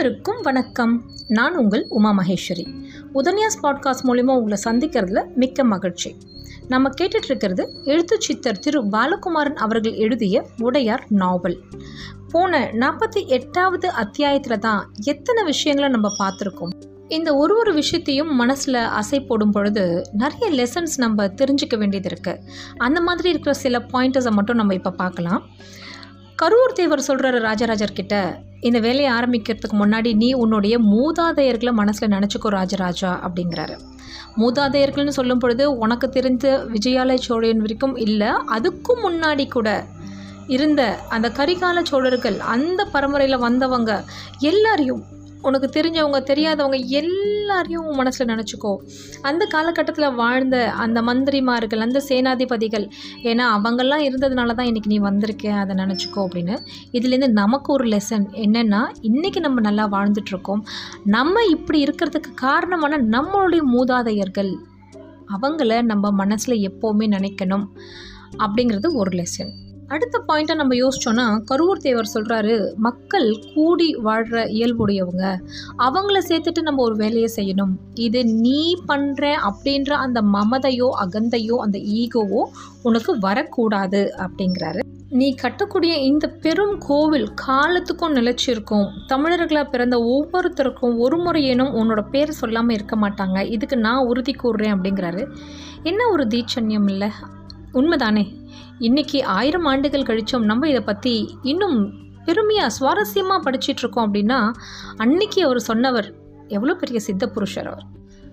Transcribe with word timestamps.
அனைவருக்கும் 0.00 0.42
வணக்கம். 0.42 1.02
நான் 1.28 1.56
உங்கள் 1.56 1.86
உமா 1.88 2.18
மகேஸ்வரி. 2.18 2.74
உதன்யாஸ் 3.14 3.58
பாட்காஸ்ட் 3.62 4.04
மூலிமா 4.04 4.36
உங்களை 4.36 4.58
சந்திக்கிறதுல 4.64 5.34
மிக்க 5.34 5.64
மகிழ்ச்சி. 5.64 6.16
நம்ம 6.68 6.90
கேட்டுட்ருக்கிறது 7.00 7.84
எழுத்து 7.84 8.20
சித்தர் 8.20 8.58
திரு 8.58 8.84
பாலகுமாரன் 8.84 9.56
அவர்கள் 9.56 9.92
எழுதிய 9.92 10.46
உடையார் 10.58 11.04
நாவல். 11.08 11.60
போன 12.30 12.70
நாற்பத்தி 12.72 13.26
எட்டாவது 13.26 13.90
அத்தியாயத்தில் 13.90 14.58
தான் 14.58 14.92
எத்தனை 15.02 15.44
விஷயங்களை 15.44 15.90
நம்ம 15.90 16.08
பார்த்துருக்கோம்? 16.18 16.72
இந்த 17.08 17.36
ஒரு 17.36 17.58
ஒரு 17.58 17.74
விஷயத்தையும் 17.74 18.34
மனசில் 18.34 18.74
அசை 18.74 19.26
போடும் 19.26 19.50
பொழுது 19.50 20.02
நிறைய 20.12 20.62
லெசன்ஸ் 20.62 20.96
நம்ம 20.96 21.26
தெரிஞ்சுக்க 21.26 21.78
வேண்டியது 21.78 22.08
இருக்குது 22.08 22.38
அந்த 22.76 23.00
மாதிரி 23.00 23.28
இருக்கிற 23.28 23.54
சில 23.54 23.78
பாயிண்டர்ஸை 23.78 24.30
மட்டும் 24.30 24.56
நம்ம 24.56 24.74
இப்போ 24.74 24.90
பார்க்கலாம். 24.90 25.46
கரூர் 26.42 26.72
தேவர் 26.74 27.04
சொல்கிறாரு 27.08 27.38
ராஜராஜர் 27.38 27.92
கிட்ட 27.92 28.38
இந்த 28.60 28.78
வேலையை 28.78 29.12
ஆரம்பிக்கிறதுக்கு 29.12 29.76
முன்னாடி 29.78 30.14
நீ 30.14 30.32
உன்னுடைய 30.32 30.78
மூதாதையர்களை 30.78 31.72
மனசில் 31.72 32.08
நினச்சிக்கோ 32.08 32.48
ராஜராஜா 32.48 33.28
அப்படிங்கிறாரு. 33.28 33.78
மூதாதையர்கள்னு 34.36 35.08
சொல்லும் 35.08 35.38
பொழுது 35.38 35.78
உனக்கு 35.78 36.08
தெரிந்த 36.08 36.66
விஜயாலய 36.72 37.14
சோழன் 37.14 37.58
வரைக்கும் 37.58 37.96
இல்லை 37.96 38.28
அதுக்கும் 38.28 39.02
முன்னாடி 39.04 39.48
கூட 39.48 39.84
இருந்த 40.46 40.98
அந்த 41.08 41.28
கரிகால 41.28 41.82
சோழர்கள் 41.82 42.38
அந்த 42.38 42.84
பரம்பரையில் 42.84 43.38
வந்தவங்க 43.38 44.04
எல்லாரையும் 44.38 45.02
உனக்கு 45.42 45.80
தெரிஞ்சவங்க 45.80 46.22
தெரியாதவங்க 46.22 46.76
எல்லாரையும் 47.50 47.86
உன் 47.86 47.96
மனசில் 47.96 48.26
நினச்சிக்கோ. 48.26 48.72
அந்த 49.22 49.42
காலகட்டத்தில் 49.44 50.14
வாழ்ந்த 50.14 50.56
அந்த 50.84 50.98
மந்திரிமார்கள் 51.02 51.82
அந்த 51.86 51.98
சேனாதிபதிகள் 52.08 52.86
ஏன்னா 53.22 53.44
அவங்கெல்லாம் 53.54 54.04
இருந்ததுனால 54.08 54.54
தான் 54.58 54.68
இன்றைக்கி 54.70 54.90
நீ 54.92 54.98
வந்திருக்க 54.98 55.54
அதை 55.62 55.74
நினச்சிக்கோ 55.76 56.20
அப்படின்னு. 56.24 56.56
இதுலேருந்து 56.92 57.30
நமக்கு 57.40 57.72
ஒரு 57.72 57.86
லெசன் 57.88 58.26
என்னென்னா 58.44 58.82
இன்றைக்கி 59.08 59.40
நம்ம 59.46 59.60
நல்லா 59.60 59.86
வாழ்ந்துட்டுருக்கோம். 59.94 60.62
நம்ம 61.16 61.44
இப்படி 61.54 61.80
இருக்கிறதுக்கு 61.84 62.32
காரணமான 62.34 63.00
நம்மளுடைய 63.16 63.64
மூதாதையர்கள் 63.74 64.52
அவங்கள 65.36 65.82
நம்ம 65.82 66.06
மனசில் 66.22 66.62
எப்போவுமே 66.68 67.08
நினைக்கணும் 67.16 67.66
அப்படிங்கிறது 68.44 68.88
ஒரு 69.02 69.10
லெசன் 69.18 69.52
அடுத்த 69.94 70.24
பாயிண்ட்டை 70.28 70.54
நம்ம 70.54 70.74
யோசிச்சோன்னா 70.74 71.24
கரூர் 71.50 71.80
தேவர் 71.84 72.10
சொல்கிறாரு 72.14 72.72
மக்கள் 72.76 73.38
கூடி 73.54 73.94
வாழ்கிற 73.94 74.44
இயல்புடையவங்க. 74.44 75.24
அவங்கள 75.78 76.18
சேர்த்துட்டு 76.28 76.60
நம்ம 76.62 76.82
ஒரு 76.82 76.96
வேலையை 76.96 77.30
செய்யணும். 77.36 77.72
இது 77.94 78.24
நீ 78.24 78.74
பண்ணுற 78.88 79.32
அப்படின்ற 79.48 79.90
அந்த 79.90 80.22
மமதையோ 80.22 80.88
அகந்தையோ 81.04 81.56
அந்த 81.56 81.78
ஈகோவோ 81.78 82.42
உனக்கு 82.82 83.18
வரக்கூடாது 83.18 84.14
அப்படிங்கிறாரு. 84.18 84.78
நீ 85.08 85.34
கட்டக்கூடிய 85.42 85.92
இந்த 86.10 86.28
பெரும் 86.28 86.78
கோவில் 86.78 87.28
காலத்துக்கும் 87.34 88.14
நிலைச்சிருக்கும். 88.14 88.86
தமிழர்களாக 89.08 89.68
பிறந்த 89.70 89.98
ஒவ்வொருத்தருக்கும் 89.98 90.98
ஒரு 90.98 91.16
முறையேனும் 91.16 91.74
உன்னோட 91.74 92.04
பேர் 92.10 92.30
சொல்லாமல் 92.30 92.74
இருக்க 92.74 92.96
மாட்டாங்க. 92.96 93.44
இதுக்கு 93.44 93.76
நான் 93.76 94.06
உறுதி 94.06 94.36
கூறுறேன் 94.42 94.76
அப்படிங்கிறாரு. 94.76 95.24
என்ன 95.82 96.08
ஒரு 96.08 96.26
தீட்சண்யம் 96.26 96.90
இல்லை 96.90 97.10
உண்மைதானே? 97.72 98.24
இன்னைக்கு 98.86 99.18
ஆயிரம் 99.24 99.64
ஆண்டுகள் 99.64 100.06
கழிச்சோம் 100.08 100.44
நம்ம 100.50 100.68
இதை 100.68 100.80
பற்றி 100.80 101.12
இன்னும் 101.42 101.78
பெருமையாக 102.26 102.70
சுவாரஸ்யமாக 102.76 103.44
படிச்சிட்டு 103.46 103.82
இருக்கோம் 103.82 104.06
அப்படின்னா 104.06 104.38
அன்னைக்கு 104.96 105.40
அவர் 105.44 105.60
சொன்னவர் 105.60 106.08
எவ்வளோ 106.48 106.74
பெரிய 106.74 107.00
சித்த 107.00 107.26
புருஷர் 107.26 107.66
அவர். 107.66 107.84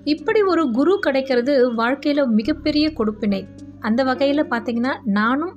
இப்படி 0.03 0.41
ஒரு 0.43 0.63
குரு 0.71 0.93
கிடைக்கிறது 0.99 1.53
வாழ்க்கையில் 1.73 2.23
மிகப்பெரிய 2.27 2.93
கொடுப்பினை. 2.99 3.41
அந்த 3.79 4.03
வகையில் 4.03 4.49
பார்த்தீங்கன்னா 4.51 4.93
நானும் 5.03 5.53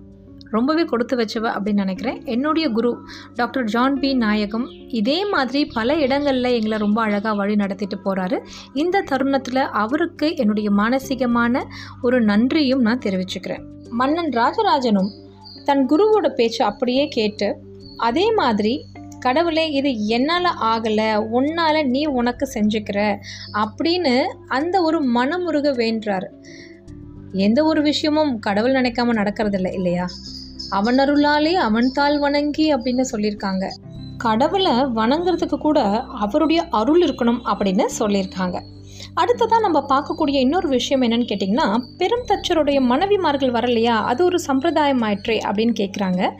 ரொம்பவே 0.50 0.84
கொடுத்து 0.84 1.14
வச்சவ 1.16 1.46
அப்படின்னு 1.56 1.82
நினைக்கிறேன். 1.84 2.20
என்னுடைய 2.24 2.66
குரு 2.70 2.90
டாக்டர் 3.34 3.64
ஜான் 3.64 3.98
பி. 4.00 4.14
நாயகம் 4.14 4.66
இதே 5.00 5.18
மாதிரி 5.24 5.60
பல 5.78 5.96
இடங்களில் 5.96 6.56
எங்களை 6.58 6.78
ரொம்ப 6.78 7.00
அழகாக 7.02 7.34
வழி 7.34 7.56
நடத்திட்டு 7.56 7.98
போகிறாரு 8.06 8.38
இந்த 8.74 9.04
தருணத்தில் 9.10 9.62
அவருக்கு 9.82 10.28
என்னுடைய 10.36 10.70
மானசீகமான 10.70 11.62
ஒரு 12.02 12.20
நன்றியும் 12.22 12.84
நான் 12.88 13.04
தெரிவிச்சுக்கிறேன். 13.06 13.64
மன்னன் 13.90 14.28
ராஜராஜனும் 14.28 15.10
தன் 15.64 15.88
குருவோட 15.88 16.28
பேச்சு 16.28 16.64
அப்படியே 16.64 17.08
கேட்டு 17.08 17.58
அதே 17.96 18.32
மாதிரி 18.32 18.84
கடவுளே 19.20 19.70
இது 19.70 20.06
என்னால் 20.06 20.54
ஆகலை 20.62 21.16
உன்னால் 21.16 21.88
நீ 21.88 22.04
உனக்கு 22.04 22.48
செஞ்சுக்கிற 22.54 23.16
அப்படின்னு 23.58 24.22
அந்த 24.48 24.82
ஒரு 24.82 25.04
மனமுருக 25.12 25.72
வேண்டுறாரு. 25.72 26.26
எந்த 27.32 27.64
ஒரு 27.64 27.82
விஷயமும் 27.82 28.38
கடவுள் 28.38 28.72
நினைக்காம 28.72 29.12
நடக்கிறதில்ல 29.12 29.72
இல்லையா? 29.72 30.06
அவன் 30.70 30.96
அருளாலே 30.96 31.52
அவன் 31.52 31.90
தாள் 31.92 32.18
வணங்கி 32.18 32.74
அப்படின்னு 32.74 33.04
சொல்லியிருக்காங்க. 33.12 33.68
கடவுளை 34.16 34.72
வணங்குறதுக்கு 34.72 35.58
கூட 35.58 36.00
அவருடைய 36.00 36.68
அருள் 36.70 37.02
இருக்கணும் 37.02 37.40
அப்படின்னு 37.44 37.88
சொல்லியிருக்காங்க. 37.98 38.62
அடுத்ததாக 39.14 39.68
நம்ம 39.68 39.86
பார்க்கக்கூடிய 39.88 40.36
இன்னொரு 40.38 40.68
விஷயம் 40.68 41.02
என்னன்னு 41.02 41.28
கேட்டிங்கன்னா 41.28 41.78
பெரும் 41.98 42.26
தச்சருடைய 42.28 42.80
மனைவிமார்கள் 42.80 43.52
வரலையா? 43.52 44.02
அது 44.02 44.24
ஒரு 44.24 44.38
சம்பிரதாயம் 44.38 45.02
ஆயிற்றே 45.02 45.38
அப்படின்னு 45.38 45.74
கேட்குறாங்க 45.78 46.30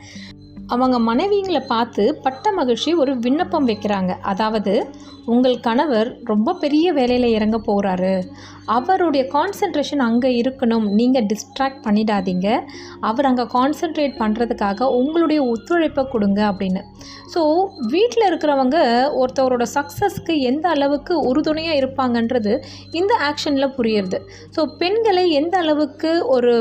அவங்க 0.67 1.15
மனைவிங்களை 1.15 1.67
பார்த்து 1.67 2.15
பட்ட 2.23 2.53
மகிழ்ச்சி 2.53 2.95
ஒரு 2.95 3.17
விண்ணப்பம் 3.17 3.69
வைக்கிறாங்க. 3.69 4.09
அதாவது 4.09 4.91
உங்கள் 5.33 5.57
கணவர் 5.67 6.11
ரொம்ப 6.31 6.55
பெரிய 6.63 6.87
வேலையில் 6.99 7.35
இறங்க 7.37 7.59
போகிறாரு 7.69 8.15
அவருடைய 8.77 9.23
கான்சென்ட்ரேஷன் 9.35 10.03
அங்கே 10.07 10.31
இருக்கணும். 10.41 10.85
நீங்கள் 10.99 11.27
டிஸ்ட்ராக்ட் 11.31 11.81
பண்ணிடாதீங்க. 11.87 12.49
அவர் 13.09 13.29
அங்கே 13.31 13.45
கான்சென்ட்ரேட் 13.55 14.15
பண்ணுறதுக்காக 14.21 14.89
உங்களுடைய 14.99 15.41
ஒத்துழைப்பை 15.53 16.05
கொடுங்க 16.13 16.41
அப்படின்னு. 16.51 16.83
ஸோ 17.33 17.41
வீட்டில் 17.95 18.27
இருக்கிறவங்க 18.29 18.77
ஒருத்தவரோட 19.21 19.65
சக்ஸஸ்க்கு 19.75 20.35
எந்த 20.51 20.67
அளவுக்கு 20.75 21.15
உறுதுணையாக 21.31 21.81
இருப்பாங்கன்றது 21.81 22.53
இந்த 23.01 23.13
ஆக்ஷனில் 23.29 23.75
புரியுது 23.79 24.21
ஸோ 24.57 24.63
பெண்களை 24.81 25.25
எந்த 25.41 25.57
அளவுக்கு 25.65 26.13
ஒரு 26.37 26.55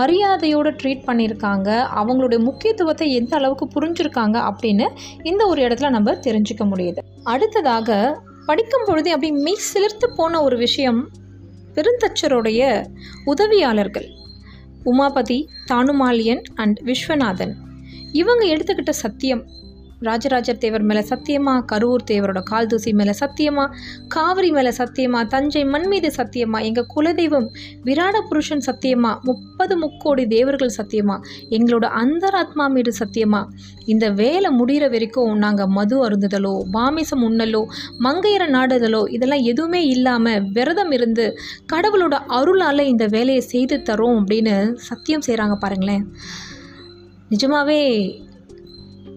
மரியாதையோடு 0.00 0.72
ட்ரீட் 0.82 1.06
பண்ணியிருக்காங்க 1.08 1.70
அவங்களுடைய 2.02 2.40
முக்கியத்துவத்தை 2.48 3.08
எந்த 3.20 3.34
அளவுக்கு 3.40 3.68
புரிஞ்சிருக்காங்க 3.76 4.38
அப்படின்னு 4.50 4.88
இந்த 5.32 5.42
ஒரு 5.52 5.60
இடத்துல 5.68 5.90
நம்ம 5.96 6.18
தெரிஞ்சுக்க 6.28 6.64
முடியுது. 6.74 7.00
அடுத்ததாக 7.32 7.90
படிக்கும் 8.46 8.82
பொழுதே 8.86 9.10
அப்படி 9.10 9.32
மெய் 9.32 9.60
சிலிர்த்து 9.74 10.14
போன 10.16 10.42
ஒரு 10.42 10.56
விஷயம் 10.56 11.10
பெருந்தச்சருடைய 11.74 12.86
உதவியாளர்கள். 13.26 14.08
உமாபதி 14.84 15.46
தானுமாலியன் 15.70 16.42
அண்ட் 16.54 16.78
விஸ்வநாதன். 16.84 17.54
இவங்க 18.12 18.44
எடுத்துக்கிட்ட 18.44 18.90
சத்தியம் 18.90 19.44
ராஜராஜர் 20.02 20.58
தேவர் 20.58 20.82
மேலே 20.82 21.00
சத்தியமா 21.00 21.54
கரூர் 21.72 22.04
தேவரோட 22.10 22.42
கால் 22.42 22.66
தூசி 22.66 22.92
மேலே 22.92 23.14
சத்தியமா 23.20 23.64
காவிரி 24.08 24.50
மேலே 24.50 24.72
சத்தியமா 24.78 25.26
தஞ்சை 25.26 25.64
மண் 25.64 25.86
மீது 25.86 26.12
சத்தியமா 26.16 26.60
எங்கள் 26.62 26.86
குலதெய்வம் 26.94 27.48
விராட 27.84 28.20
புருஷன் 28.28 28.64
சத்தியமா 28.66 29.12
முப்பது 29.22 29.76
முக்கோடி 29.78 30.26
தேவர்கள் 30.26 30.74
சத்தியமா 30.76 31.18
எங்களோட 31.50 31.88
அந்தராத்மா 32.02 32.66
மீது 32.68 32.92
சத்தியமா 32.98 33.42
இந்த 33.84 34.10
வேலை 34.10 34.50
முடிகிற 34.50 34.90
வரைக்கும் 34.90 35.34
நாங்கள் 35.36 35.66
மது 35.66 36.08
அருந்துதலோ 36.08 36.54
மாமிசம் 36.70 37.22
உண்ணலோ 37.22 37.62
மங்கையரை 38.04 38.48
நாடுதலோ 38.48 39.02
இதெல்லாம் 39.08 39.42
எதுவுமே 39.42 39.82
இல்லாமல் 39.86 40.42
விரதம் 40.52 40.92
இருந்து 40.92 41.26
கடவுளோட 41.72 42.14
அருளால் 42.38 42.84
இந்த 42.84 43.06
வேலையை 43.06 43.40
செய்து 43.40 43.76
தரோம் 43.90 44.20
அப்படின்னு 44.22 44.74
சத்தியம் 44.80 45.24
செய்கிறாங்க 45.26 45.54
பாருங்களேன். 45.54 46.04
நிஜமாவே 47.30 47.80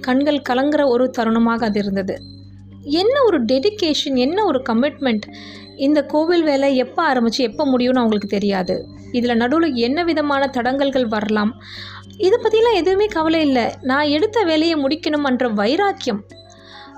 கண்கள் 0.05 0.45
கலங்குற 0.49 0.83
ஒரு 0.87 1.05
தருணமாக 1.17 1.61
அது 1.69 1.79
இருந்தது. 1.79 2.15
என்ன 2.99 3.15
ஒரு 3.25 3.37
டெடிகேஷன் 3.43 4.17
என்ன 4.25 4.45
ஒரு 4.45 4.59
கமிட்மெண்ட் 4.69 5.25
இந்த 5.77 5.99
கோவில் 6.05 6.43
வேலை 6.43 6.75
எப்போ 6.75 7.01
ஆரம்பித்து 7.03 7.43
எப்போ 7.43 7.63
முடியும்னு 7.65 8.01
அவங்களுக்கு 8.01 8.27
தெரியாது. 8.27 8.75
இதில் 9.11 9.35
நடுவில் 9.35 9.73
என்ன 9.73 10.03
விதமான 10.03 10.49
தடங்கல்கள் 10.53 11.07
வரலாம்? 11.07 11.51
இதை 12.17 12.37
பற்றிலாம் 12.41 12.79
எதுவுமே 12.79 13.05
கவலை 13.05 13.39
இல்லை. 13.41 13.65
நான் 13.81 14.11
எடுத்த 14.15 14.43
வேலையை 14.43 14.75
முடிக்கணுமன்ற 14.83 15.53
வைராக்கியம். 15.53 16.21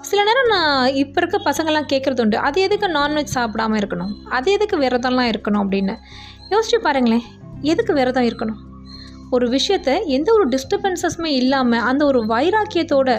சில 0.01 0.23
நேரம் 0.23 0.49
நான் 0.49 0.93
இப்போ 0.93 1.21
இருக்க 1.21 1.37
பசங்கள்லாம் 1.51 1.91
கேட்குறது 1.93 2.21
உண்டு. 2.21 2.37
அது 2.37 2.57
எதுக்கு 2.61 2.87
நான்வெஜ் 2.87 3.35
சாப்பிடாம 3.35 3.77
இருக்கணும்? 3.81 4.13
அது 4.29 4.51
எதுக்கு 4.51 4.77
விரதம்லாம் 4.79 5.31
இருக்கணும் 5.31 5.63
அப்படின்னு. 5.63 5.95
யோசிச்சு 6.49 6.77
பாருங்களேன். 6.81 7.23
எதுக்கு 7.61 7.93
விரதம் 7.93 8.23
இருக்கணும்? 8.23 8.59
ஒரு 9.35 9.45
விஷயத்த 9.49 9.91
எந்த 10.07 10.29
ஒரு 10.33 10.45
டிஸ்டர்பன்சஸுமே 10.49 11.31
இல்லாமல் 11.41 11.85
அந்த 11.89 12.01
ஒரு 12.05 12.19
வைராக்கியத்தோட 12.25 13.09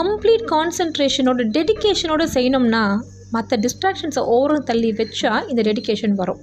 கம்ப்ளீட் 0.00 0.44
கான்சன்ட்ரேஷனோட 0.52 1.44
டெடிக்கேஷனோட 1.56 2.24
செய்யணும்னா 2.34 2.84
மற்ற 3.30 3.58
டிஸ்ட்ராக்ஷன்ஸை 3.64 4.22
ஓரம் 4.36 4.64
தள்ளி 4.64 4.90
வச்சா 4.92 5.32
இந்த 5.48 5.62
டெடிக்கேஷன் 5.68 6.14
வரும். 6.20 6.40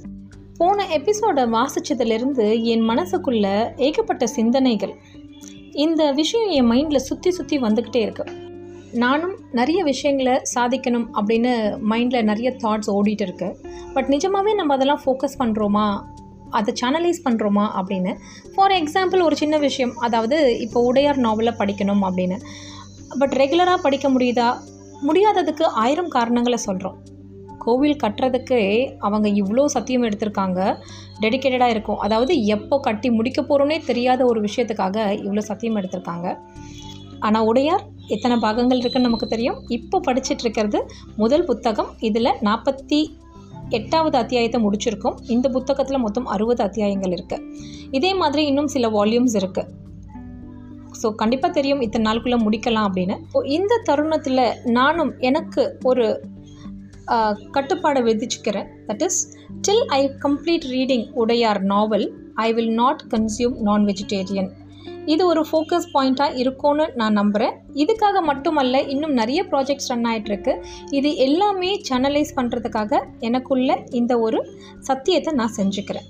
போன 0.57 0.85
எபிசோடை 0.97 1.43
வாசித்ததுலேருந்து 1.55 2.45
என் 2.63 2.85
மனசுக்குள்ள 2.89 3.47
ஏகப்பட்ட 3.87 4.27
சிந்தனைகள். 4.27 4.93
இந்த 5.85 6.03
விஷயம் 6.11 6.51
என் 6.57 6.69
மைண்டில் 6.71 7.07
சுற்றி 7.09 7.31
சுற்றி 7.31 7.57
வந்துக்கிட்டே 7.57 8.01
இருக்கு. 8.05 8.25
நானும் 9.03 9.35
நிறைய 9.51 9.79
விஷயங்களை 9.83 10.35
சாதிக்கணும் 10.55 11.07
அப்படின்னு 11.17 11.51
மைண்டில் 11.91 12.27
நிறைய 12.29 12.49
தாட்ஸ் 12.63 12.91
ஓடிட்டு 12.97 13.25
இருக்கு. 13.27 13.49
பட் 13.93 14.07
நிஜமாகவே 14.07 14.53
நம்ம 14.53 14.73
அதெல்லாம் 14.73 15.03
ஃபோக்கஸ் 15.05 15.39
பண்ணுறோமா 15.39 15.87
அதை 16.49 16.73
சேனலைஸ் 16.81 17.25
பண்ணுறோமா 17.25 17.65
அப்படின்னு. 17.79 18.13
ஃபார் 18.55 18.71
எக்ஸாம்பிள் 18.71 19.23
ஒரு 19.23 19.35
சின்ன 19.35 19.57
விஷயம் 19.57 19.97
அதாவது 19.97 20.59
இப்போ 20.59 20.81
உடையார் 20.81 21.17
நாவலை 21.17 21.53
படிக்கணும் 21.59 22.03
அப்படின்னு. 22.07 22.39
பட் 23.19 23.33
ரெகுலராக 23.33 23.75
படிக்க 23.75 24.09
முடியுதா? 24.09 24.49
முடியாததுக்கு 25.07 25.63
ஆயிரம் 25.63 26.07
காரணங்களை 26.07 26.57
சொல்கிறோம் 26.57 26.97
கோவில் 27.57 28.01
கட்டுறதுக்கு 28.03 28.59
அவங்க 28.99 29.27
இவ்வளோ 29.29 29.65
சத்தியம் 29.65 30.03
எடுத்திருக்காங்க. 30.03 30.59
டெடிக்கேட்டடாக 31.21 31.69
இருக்கும். 31.69 31.97
அதாவது 31.97 32.45
எப்போ 32.45 32.79
கட்டி 32.79 33.09
முடிக்க 33.09 33.41
போகிறோன்னே 33.41 33.77
தெரியாத 33.85 34.25
ஒரு 34.25 34.41
விஷயத்துக்காக 34.41 34.97
இவ்வளோ 35.25 35.37
சத்தியம் 35.37 35.75
எடுத்திருக்காங்க. 35.75 36.37
ஆனால் 37.19 37.45
உடையார் 37.45 37.83
எத்தனை 38.07 38.37
பாகங்கள் 38.37 38.77
இருக்குன்னு 38.77 39.07
நமக்கு 39.07 39.27
தெரியும். 39.27 39.57
இப்போ 39.67 40.01
படிச்சுட்டு 40.07 40.43
இருக்கிறது 40.45 40.79
முதல் 41.15 41.45
புத்தகம் 41.45 41.89
இதில் 41.99 42.37
நாற்பத்தி 42.41 42.99
எட்டாவது 43.69 44.17
அத்தியாயத்தை 44.17 44.59
முடிச்சிருக்கோம். 44.65 45.17
இந்த 45.35 45.47
புத்தகத்தில் 45.49 46.03
மொத்தம் 46.05 46.27
அறுபது 46.35 46.61
அத்தியாயங்கள் 46.67 47.13
இருக்குது 47.17 47.45
இதே 47.97 48.11
மாதிரி 48.21 48.43
இன்னும் 48.45 48.71
சில 48.75 48.89
வால்யூம்ஸ் 48.89 49.37
இருக்குது 49.41 49.73
ஸோ 51.01 51.07
கண்டிப்பாக 51.21 51.51
தெரியும் 51.53 51.81
இத்தனை 51.85 52.05
நாளுக்குள்ளே 52.07 52.37
முடிக்கலாம் 52.43 52.87
அப்படின்னு. 52.89 53.15
ஸோ 53.33 53.39
இந்த 53.57 53.73
தருணத்தில் 53.89 54.43
நானும் 54.77 55.11
எனக்கு 55.29 55.63
ஒரு 55.89 56.05
கட்டுப்பாடை 57.55 58.01
விதிச்சுக்கிறேன். 58.07 58.69
That 58.87 59.03
is 59.07 59.19
till 59.67 59.85
I 59.97 60.01
complete 60.25 60.65
reading 60.75 61.05
Udaiyar 61.21 61.61
novel 61.73 62.05
I 62.45 62.47
will 62.53 62.73
not 62.81 63.03
consume 63.13 63.55
non 63.67 63.85
vegetarian 63.85 64.49
இது 65.07 65.25
ஒரு 65.25 65.45
ஃபோக்கஸ் 65.51 65.89
பாயிண்ட்டாக 65.93 66.37
இருக்கும்னு 66.37 66.85
நான் 66.95 67.13
நம்புகிறேன் 67.13 67.57
இதுக்காக 67.73 68.21
மட்டுமல்ல 68.21 68.81
இன்னும் 68.81 69.13
நிறைய 69.13 69.43
ப்ராஜெக்ட்ஸ் 69.43 69.87
ரன் 69.87 70.05
ஆகிட்டுருக்கு 70.05 70.53
இது 70.91 71.15
எல்லாமே 71.15 71.81
சேனலைஸ் 71.89 72.33
பண்ணுறதுக்காக 72.35 73.03
எனக்குள்ள 73.19 73.79
இந்த 73.89 74.19
ஒரு 74.19 74.39
சத்தியத்தை 74.79 75.33
நான் 75.33 75.55
செஞ்சுக்கிறேன். 75.57 76.07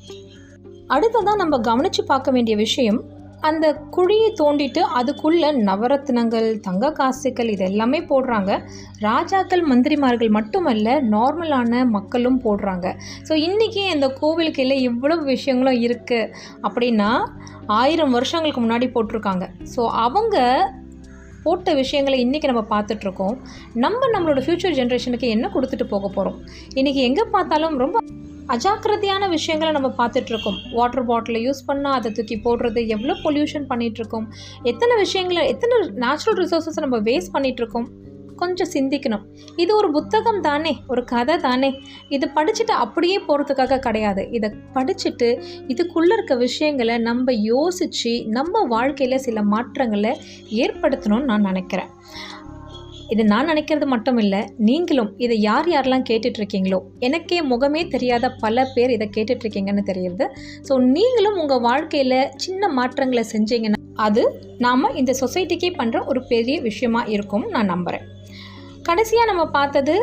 அடுத்ததான் 0.89 1.41
நம்ம 1.43 1.59
கவனித்து 1.59 2.03
பார்க்க 2.03 2.31
வேண்டிய 2.31 2.55
விஷயம் 2.55 2.99
அந்த 3.43 3.65
குழியை 3.95 4.29
தோண்டிட்டு 4.39 4.81
அதுக்குள்ள 4.99 5.51
நவரத்னங்கள் 5.67 6.47
தங்க 6.59 6.91
காசுகள் 6.91 7.51
இது 7.53 7.63
எல்லாமே 7.65 7.99
போடுறாங்க. 8.11 8.51
ராஜாக்கள் 8.99 9.63
மந்திரிமார்கள் 9.71 10.31
மட்டுமல்ல 10.37 10.95
நார்மலான 11.15 11.83
மக்களும் 11.97 12.41
போடுறாங்க. 12.45 12.87
ஸோ 13.27 13.35
இன்றைக்கி 13.47 13.83
அந்த 13.93 14.09
கோவிலுக்கு 14.21 14.63
இல்லை 14.65 14.81
இவ்வளவு 14.89 15.23
விஷயங்களும் 15.23 15.79
இருக்குது 15.87 16.31
அப்படின்னா 16.67 17.11
ஆயிரம் 17.65 18.11
வருஷங்களுக்கு 18.11 18.61
முன்னாடி 18.61 18.89
போட்டிருக்காங்க. 18.97 19.47
ஸோ 19.75 19.83
அவங்க 20.05 20.37
போட்ட 21.43 21.73
விஷயங்களை 21.73 22.17
இன்றைக்கி 22.25 22.47
நம்ம 22.51 22.65
பார்த்துட்ருக்கோம் 22.71 23.35
நம்ம 23.73 24.07
நம்மளோட 24.13 24.39
ஃப்யூச்சர் 24.45 24.77
ஜென்ரேஷனுக்கு 24.79 25.27
என்ன 25.35 25.49
கொடுத்துட்டு 25.53 25.85
போக 25.93 26.07
போகிறோம் 26.07 26.39
இன்றைக்கி 26.75 27.01
எங்கே 27.09 27.25
பார்த்தாலும் 27.35 27.77
ரொம்ப 27.83 27.99
அஜாக்கிரதையான 28.53 29.29
விஷயங்களை 29.29 29.71
நம்ம 29.77 29.89
பார்த்துட்ருக்கோம். 29.97 30.59
வாட்டர் 30.71 31.05
பாட்டிலை 31.05 31.39
யூஸ் 31.47 31.63
பண்ணால் 31.69 31.97
அதை 31.99 32.11
தூக்கி 32.11 32.35
போடுறது 32.45 32.81
எவ்வளோ 32.95 33.15
பொல்யூஷன் 33.23 33.69
பண்ணிகிட்ருக்கோம் 33.71 34.27
எத்தனை 34.63 34.95
விஷயங்களை 34.97 35.47
எத்தனை 35.53 35.77
நேச்சுரல் 36.05 36.39
ரிசோர்ஸஸ் 36.43 36.83
நம்ம 36.85 36.99
வேஸ்ட் 37.09 37.33
பண்ணிகிட்ருக்கோம் 37.37 37.89
கொஞ்சம் 38.41 38.69
சிந்திக்கணும். 38.73 39.23
இது 39.55 39.71
ஒரு 39.75 39.87
புத்தகம் 39.91 40.41
தானே 40.41 40.73
ஒரு 40.87 41.03
கதை 41.03 41.35
தானே. 41.37 41.69
இதை 42.15 42.29
படிச்சுட்டு 42.35 42.73
அப்படியே 42.83 43.17
போகிறதுக்காக 43.27 43.79
கிடையாது. 43.79 44.23
இதை 44.31 44.49
படிச்சுட்டு 44.75 45.29
இதுக்குள்ளே 45.73 46.13
இருக்க 46.13 46.35
விஷயங்களை 46.35 46.97
நம்ம 46.97 47.33
யோசித்து 47.33 48.13
நம்ம 48.37 48.61
வாழ்க்கையில் 48.75 49.23
சில 49.27 49.43
மாற்றங்களை 49.53 50.13
ஏற்படுத்தணும்னு 50.63 51.29
நான் 51.31 51.49
நினைக்கிறேன். 51.51 51.89
இது 53.13 53.23
நான் 53.23 53.49
நினைக்கிறது 53.49 53.85
மட்டும் 53.85 54.17
இல்லை 54.17 54.39
நீங்களும் 54.57 55.11
இதை 55.17 55.35
யார் 55.41 55.67
யாரெல்லாம் 55.73 56.05
கேட்டுட்டு 56.09 56.39
இருக்கீங்களோ 56.41 56.79
எனக்கே 56.99 57.39
முகமே 57.51 57.81
தெரியாத 57.87 58.31
பல 58.43 58.65
பேர் 58.75 58.91
இதை 58.95 59.07
கேட்டுட்டு 59.17 59.43
இருக்கீங்கன்னு 59.45 59.83
தெரியுது. 59.91 60.25
ஸோ 60.67 60.73
நீங்களும் 60.95 61.37
உங்கள் 61.41 61.59
வாழ்க்கையில் 61.59 62.19
சின்ன 62.35 62.67
மாற்றங்களை 62.67 63.23
செஞ்சீங்கன்னா 63.33 63.81
அது 64.07 64.23
நாம் 64.57 64.95
இந்த 64.95 65.13
சொசைட்டிக்கே 65.21 65.71
பண்ணுற 65.79 66.05
ஒரு 66.05 66.21
பெரிய 66.23 66.61
விஷயமா 66.61 67.03
இருக்கும் 67.15 67.45
நான் 67.49 67.65
நம்புகிறேன் 67.65 68.05
கடைசியாக 68.83 69.29
நம்ம 69.31 69.45
பார்த்தது 69.57 69.95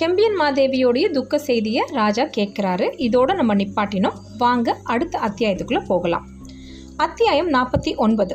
செம்பியன் 0.00 0.36
மாதேவியோடைய 0.40 1.06
துக்க 1.10 1.38
செய்தியை 1.38 1.82
ராஜா 1.92 2.24
கேட்குறாரு. 2.36 2.86
இதோடு 2.96 3.32
நம்ம 3.34 3.54
நிப்பாட்டினோம். 3.54 4.18
வாங்க 4.38 4.76
அடுத்த 4.84 5.18
அத்தியாயத்துக்குள்ளே 5.28 5.82
போகலாம். 5.86 6.24
அத்தியாயம் 6.96 7.50
நாற்பத்தி 7.54 7.92
ஒன்பது. 7.96 8.34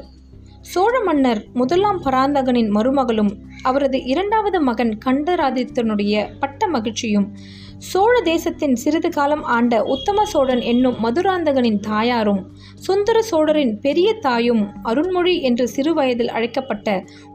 சோழ 0.61 0.93
மன்னர் 1.03 1.41
முதலாம் 1.53 1.99
பராந்தகனின் 2.03 2.71
மருமகளும் 2.75 3.31
அவரது 3.67 3.97
இரண்டாவது 4.05 4.59
மகன் 4.61 4.93
கண்டராதித்தனுடைய 5.05 6.25
பட்ட 6.39 6.67
மகிழ்ச்சியும் 6.67 7.27
சோழ 7.87 8.13
தேசத்தின் 8.21 8.75
சிறிது 8.75 9.09
காலம் 9.09 9.43
ஆண்ட 9.47 9.73
உத்தம 9.85 10.23
சோழன் 10.25 10.61
என்னும் 10.61 10.95
மதுராந்தகனின் 11.03 11.79
தாயாரும் 11.79 12.39
சுந்தர 12.79 13.17
சோழரின் 13.21 13.73
பெரிய 13.79 14.09
தாயும் 14.19 14.63
அருண்மொழி 14.83 15.35
என்று 15.41 15.65
சிறுவயதில் 15.75 16.31
அழைக்கப்பட்ட 16.31 16.87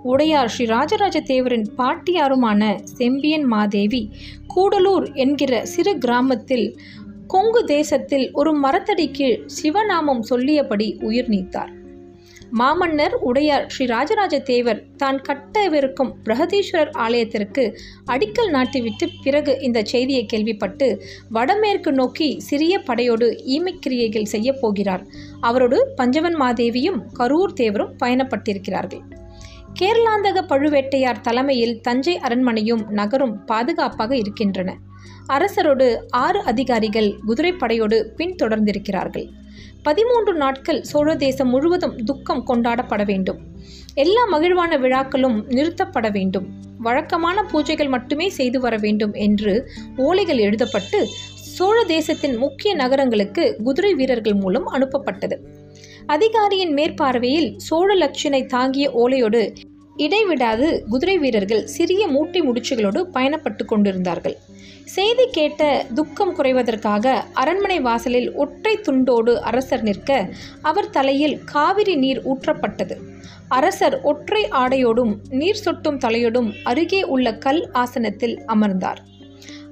உடையார் 0.03 0.51
ஸ்ரீ 0.51 0.67
ராஜராஜ 0.67 1.21
தேவரின் 1.23 1.67
பாட்டியாருமான 1.79 2.73
செம்பியன் 2.95 3.47
மாதேவி 3.55 4.03
கூடலூர் 4.55 5.07
என்கிற 5.17 5.63
சிறு 5.67 5.95
கிராமத்தில் 5.99 6.67
கொங்கு 7.27 7.63
தேசத்தில் 7.67 8.27
ஒரு 8.33 8.51
மரத்தடி 8.59 9.07
கீழ் 9.11 9.39
சிவநாமம் 9.57 10.25
சொல்லியபடி 10.31 10.89
உயிர் 11.01 11.29
நீத்தார். 11.29 11.73
மாமன்னர் 12.59 13.15
உடையார் 13.21 13.67
ஸ்ரீ 13.67 13.85
ராஜராஜ 13.87 14.39
தேவர் 14.39 14.81
தான் 14.97 15.19
கட்டவிருக்கும் 15.29 16.11
பிரகதீஸ்வரர் 16.25 16.91
ஆலயத்திற்கு 17.05 17.63
அடிக்கல் 18.07 18.51
நாட்டிவிட்டு 18.53 19.07
பிறகு 19.23 19.53
இந்த 19.61 19.83
செய்தியை 19.83 20.27
கேள்விப்பட்டு 20.27 20.89
வடமேற்கு 21.31 21.93
நோக்கி 21.93 22.29
சிறிய 22.41 22.79
படையோடு 22.79 23.29
ஈமைக்கிரியைகள் 23.47 24.31
செய்ய 24.35 24.53
போகிறார். 24.53 25.05
அவரோடு 25.41 25.79
பஞ்சவன் 25.97 26.41
மாதேவியும் 26.41 27.01
கரூர் 27.19 27.57
தேவரும் 27.57 27.97
பயணப்பட்டிருக்கிறார்கள். 28.05 29.03
கேரளாந்தக 29.81 30.39
பழுவேட்டையார் 30.49 31.21
தலைமையில் 31.21 31.81
தஞ்சை 31.81 32.17
அரண்மனையும் 32.19 32.83
நகரும் 32.91 33.45
பாதுகாப்பாக 33.45 34.17
இருக்கின்றன. 34.17 34.71
அரசரோடு 35.29 35.87
ஆறு 36.11 36.43
அதிகாரிகள் 36.43 37.15
குதிரைப்படையோடு 37.29 37.99
பின்தொடர்ந்திருக்கிறார்கள். 38.17 39.29
பதிமூன்று 39.83 40.35
நாட்கள் 40.35 40.83
சோழ 40.83 41.17
தேசம் 41.17 41.49
முழுவதும் 41.49 41.97
துக்கம் 42.05 42.47
கொண்டாடப்பட 42.47 43.05
வேண்டும். 43.05 43.39
எல்லா 43.95 44.25
மகிழ்வான 44.27 44.79
விழாக்களும் 44.79 45.49
நிறுத்தப்பட 45.49 46.13
வேண்டும். 46.13 46.47
வழக்கமான 46.79 47.43
பூஜைகள் 47.53 47.89
மட்டுமே 47.89 48.29
செய்து 48.29 48.61
வர 48.61 48.77
வேண்டும் 48.77 49.13
என்று 49.13 49.71
ஓலைகள் 49.97 50.39
எழுதப்பட்டு 50.39 51.01
சோழ 51.35 51.85
தேசத்தின் 51.85 52.37
முக்கிய 52.37 52.75
நகரங்களுக்கு 52.75 53.57
குதிரை 53.65 53.95
வீரர்கள் 53.95 54.35
மூலம் 54.35 54.73
அனுப்பப்பட்டது. 54.73 55.37
அதிகாரியின் 56.07 56.73
மேற்பார்வையில் 56.75 57.57
சோழ 57.57 57.95
லட்சணை 57.95 58.47
தாங்கிய 58.47 58.91
ஓலையோடு 58.91 59.55
இடைவிடாது 59.97 60.85
குதிரை 60.89 61.19
வீரர்கள் 61.19 61.67
சிறிய 61.67 62.09
மூட்டை 62.09 62.43
முடிச்சுகளோடு 62.43 63.07
பயணப்பட்டு 63.15 63.65
கொண்டிருந்தார்கள். 63.65 64.37
செய்தி 64.85 65.27
கேட்ட 65.31 65.87
துக்கம் 65.95 66.37
குறைவதற்காக 66.37 67.23
அரண்மனை 67.33 67.81
வாசலில் 67.81 68.35
ஒற்றை 68.35 68.77
துண்டோடு 68.77 69.41
அரசர் 69.41 69.83
நிற்க 69.83 70.29
அவர் 70.63 70.91
தலையில் 70.91 71.45
காவிரி 71.45 71.97
நீர் 71.97 72.23
ஊற்றப்பட்டது. 72.29 72.97
அரசர் 73.49 74.01
ஒற்றை 74.01 74.49
ஆடையோடும் 74.51 75.17
நீர் 75.31 75.55
சொட்டும் 75.55 75.99
தலையோடும் 75.99 76.53
அருகே 76.63 77.03
உள்ள 77.03 77.35
கல் 77.35 77.69
ஆசனத்தில் 77.73 78.43
அமர்ந்தார். 78.47 78.99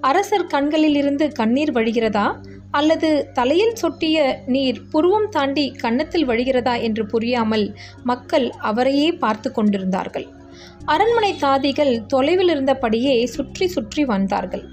அரசர் 0.01 0.47
கண்களிலிருந்து 0.47 1.33
கண்ணீர் 1.33 1.73
வழிகிறதா? 1.73 2.37
அல்லது 2.79 3.09
தலையில் 3.33 3.79
சொட்டிய 3.81 4.19
நீர் 4.55 4.79
புருவம் 4.93 5.29
தாண்டி 5.29 5.65
கன்னத்தில் 5.83 6.27
வழிகிறதா 6.31 6.75
என்று 6.81 7.05
புரியாமல் 7.07 7.67
மக்கள் 8.03 8.47
அவரையே 8.71 9.09
பார்த்து 9.23 9.49
கொண்டிருந்தார்கள். 9.53 10.27
அரண்மனை 10.85 11.33
தாதிகள் 11.43 11.95
தொலைவில் 12.07 12.51
இருந்தபடியே 12.55 13.17
சுற்றி 13.35 13.67
சுற்றி 13.67 14.05
வந்தார்கள். 14.05 14.65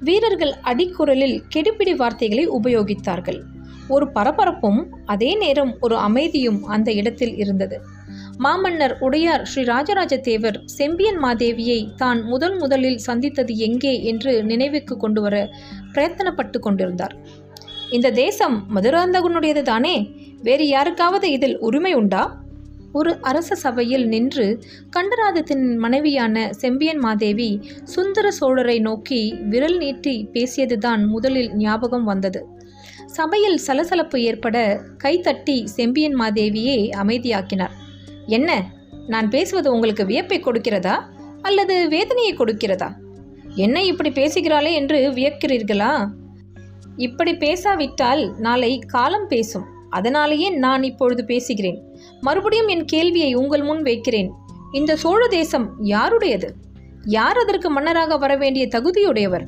வீரர்கள் 0.00 0.54
அடிக்குரலில் 0.70 1.36
கெடுபிடி 1.54 1.94
வார்த்தைகளை 1.96 2.44
உபயோகித்தார்கள். 2.58 3.40
ஒரு 3.88 4.06
பரபரப்பும் 4.16 4.80
அதே 5.06 5.30
நேரம் 5.34 5.72
ஒரு 5.80 5.96
அமைதியும் 6.08 6.60
அந்த 6.74 6.88
இடத்தில் 6.92 7.34
இருந்தது. 7.36 7.76
மாமன்னர் 8.44 8.94
உடையார் 9.06 9.44
ஸ்ரீ 9.50 9.62
ராஜராஜ 9.64 10.14
தேவர் 10.28 10.58
செம்பியன் 10.76 11.20
மாதேவியை 11.24 11.80
தான் 11.96 12.20
முதல் 12.24 12.56
முதலில் 12.56 13.00
சந்தித்தது 13.06 13.52
எங்கே 13.66 13.94
என்று 14.10 14.32
நினைவுக்கு 14.42 14.94
கொண்டு 14.96 15.20
வர 15.20 15.36
பிரயத்தனப்பட்டு 15.94 16.58
கொண்டிருந்தார். 16.58 17.14
இந்த 17.92 18.10
தேசம் 18.10 18.66
மதுராந்தகனுடையது 18.76 19.62
தானே? 19.62 20.10
வேறு 20.42 20.68
யாருக்காவது 20.68 21.30
இதில் 21.30 21.58
உரிமை 21.58 21.94
உண்டா? 21.94 22.40
ஒரு 22.92 23.18
அரச 23.20 23.54
சபையில் 23.54 24.06
நின்று 24.08 24.62
கண்டராதத்தின் 24.90 25.76
மனைவியான 25.76 26.52
செம்பியன் 26.52 26.98
மாதேவி 26.98 27.70
சுந்தர 27.84 28.32
சோழரை 28.40 28.80
நோக்கி 28.80 29.34
விரல் 29.48 29.76
நீட்டி 29.76 30.28
பேசியதுதான் 30.32 31.06
முதலில் 31.06 31.54
ஞாபகம் 31.54 32.04
வந்தது. 32.04 32.46
சபையில் 33.06 33.56
சலசலப்பு 33.56 34.22
ஏற்பட 34.22 34.80
கைத்தட்டி 35.04 35.64
செம்பியன் 35.64 36.20
மாதேவியே 36.20 36.90
அமைதியாக்கினார். 37.02 37.74
என்ன? 38.26 38.64
நான் 39.06 39.28
பேசுவது 39.28 39.72
உங்களுக்கு 39.72 40.04
வியப்பை 40.04 40.40
கொடுக்கிறதா? 40.40 41.00
அல்லது 41.42 41.88
வேதனையை 41.88 42.34
கொடுக்கிறதா? 42.34 42.92
என்ன 43.54 43.84
இப்படி 43.84 44.10
பேசுகிறாளே 44.10 44.72
என்று 44.72 45.10
வியக்கிறீர்களா? 45.10 46.08
இப்படி 46.96 47.36
பேசாவிட்டால் 47.36 48.34
நாளை 48.38 48.78
காலம் 48.78 49.28
பேசும். 49.28 49.64
அதனாலேயே 49.90 50.50
நான் 50.50 50.82
இப்பொழுது 50.82 51.24
பேசுகிறேன். 51.24 51.82
மறுபடியும் 52.20 52.68
என் 52.68 52.84
கேள்வியை 52.84 53.34
உங்கள் 53.34 53.62
முன் 53.62 53.82
வைக்கிறேன். 53.82 54.32
இந்த 54.72 54.96
சோழ 54.96 55.26
தேசம் 55.26 55.84
யாருடையது? 55.84 56.54
யார் 57.04 57.36
அதற்கு 57.36 57.70
மன்னராக 57.70 58.16
வர 58.16 58.36
வேண்டிய 58.36 58.66
தகுதியுடையவர்? 58.66 59.46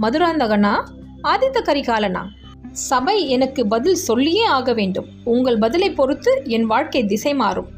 மதுராந்தகனா? 0.00 0.88
ஆதித்த 1.22 1.62
கரிகாலனா? 1.64 2.22
சபை 2.70 3.28
எனக்கு 3.28 3.66
பதில் 3.66 3.94
சொல்லியே 3.94 4.44
ஆக 4.44 4.72
வேண்டும். 4.72 5.06
உங்கள் 5.24 5.58
பதிலை 5.58 5.92
பொறுத்து 5.92 6.42
என் 6.44 6.66
வாழ்க்கை 6.66 7.04
திசை 7.04 7.34
மாறும். 7.34 7.68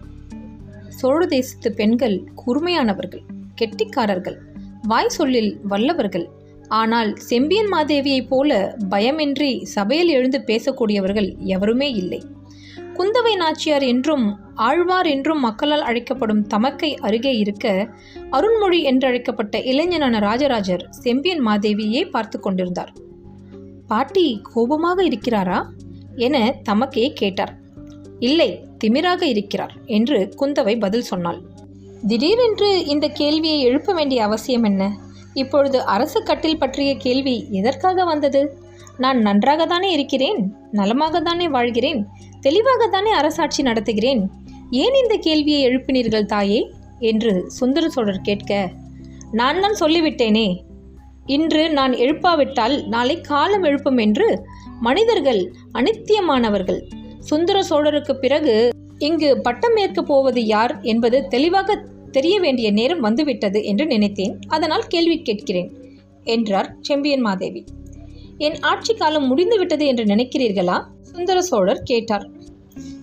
சோழ 0.89 1.27
தேசத்து 1.27 1.73
பெண்கள் 1.73 2.23
கூர்மையானவர்கள் 2.47 3.23
கெட்டிக்காரர்கள் 3.61 4.37
வாய் 4.83 5.09
சொல்லில் 5.09 5.61
வல்லவர்கள் 5.63 6.29
ஆனால் 6.69 7.17
செம்பியன் 7.17 7.73
மாதேவியைப் 7.73 8.29
போல 8.29 8.77
பயமின்றி 8.91 9.63
சபையில் 9.63 10.09
எழுந்து 10.09 10.43
பேசக்கூடியவர்கள் 10.47 11.39
எவருமே 11.39 11.91
இல்லை. 11.91 12.23
குந்தவை 12.97 13.37
நாச்சியார் 13.37 13.83
என்றும் 13.83 14.39
ஆழ்வார் 14.55 15.07
என்றும் 15.07 15.41
மக்களால் 15.41 15.83
அழைக்கப்படும் 15.83 16.47
தமக்கை 16.47 16.95
அருகே 16.97 17.39
இருக்க 17.39 17.89
அருண்மொழி 18.31 18.81
என்றழைக்கப்பட்ட 18.85 19.65
இளைஞனான 19.65 20.19
ராஜராஜர் 20.19 20.89
செம்பியன் 20.91 21.47
மாதேவியே 21.47 22.11
பார்த்து 22.11 22.41
கொண்டிருந்தார். 22.41 22.93
பாட்டி 23.87 24.41
கோபமாக 24.53 25.03
இருக்கிறாரா? 25.03 25.63
என 26.17 26.55
தமக்கையே 26.69 27.13
கேட்டார். 27.13 27.59
இல்லை 28.19 28.65
திமிராக 28.85 29.23
இருக்கிறார் 29.23 29.75
என்று 29.87 30.33
குந்தவை 30.41 30.79
பதில் 30.79 31.03
சொன்னாள். 31.03 31.43
திடீரென்று 32.07 32.87
இந்த 32.87 33.09
கேள்வியை 33.09 33.61
எழுப்ப 33.61 33.93
வேண்டிய 33.93 34.25
அவசியம் 34.25 34.63
என்ன? 34.63 35.06
இப்பொழுது 35.37 35.83
அரசு 35.85 36.23
கட்டில் 36.23 36.59
பற்றிய 36.59 36.97
கேள்வி 36.97 37.47
எதற்காக 37.51 38.05
வந்தது? 38.05 38.59
நான் 38.99 39.19
நன்றாகத்தானே 39.19 39.91
இருக்கிறேன்? 39.91 40.55
நலமாகத்தானே 40.73 41.49
வாழ்கிறேன்? 41.49 42.07
தெளிவாகத்தானே 42.43 43.13
அரசாட்சி 43.21 43.63
நடத்துகிறேன்? 43.63 44.23
ஏன் 44.71 44.95
இந்த 44.95 45.17
கேள்வியை 45.17 45.61
எழுப்பினீர்கள் 45.67 46.25
தாயே? 46.25 46.61
என்று 46.99 47.51
சுந்தர 47.51 47.89
சோழர் 47.89 48.21
கேட்க 48.21 48.71
நான் 49.33 49.61
தான் 49.61 49.77
சொல்லிவிட்டேனே. 49.81 50.47
இன்று 51.27 51.71
நான் 51.71 51.93
எழுப்பாவிட்டால் 51.93 52.87
நாளை 52.87 53.21
காலம் 53.21 53.63
எழுப்பும் 53.63 53.97
என்று 53.97 54.47
மனிதர்கள் 54.81 55.43
அனித்தியமானவர்கள். 55.75 56.81
சுந்தர 57.21 57.61
சோழருக்கு 57.71 58.13
பிறகு 58.13 58.55
இங்கு 58.99 59.41
பட்டம் 59.41 59.77
ஏற்கப் 59.77 60.07
போவது 60.07 60.45
யார் 60.45 60.81
என்பது 60.83 61.29
தெளிவாக 61.29 61.85
தெரிய 62.11 62.41
வேண்டிய 62.41 62.71
நேரம் 62.71 63.01
வந்துவிட்டது 63.01 63.65
என்று 63.65 63.87
நினைத்தேன். 63.87 64.39
அதனால் 64.49 64.87
கேள்வி 64.87 65.23
கேட்கிறேன் 65.23 65.71
என்றார் 66.25 66.77
செம்பியன் 66.81 67.21
மாதேவி. 67.21 67.65
என் 68.39 68.59
ஆட்சி 68.61 68.95
காலம் 68.95 69.27
முடிந்துவிட்டது 69.27 69.87
என்று 69.87 70.05
நினைக்கிறீர்களா? 70.05 70.85
சுந்தர 71.01 71.43
சோழர் 71.43 71.83
கேட்டார். 71.83 72.31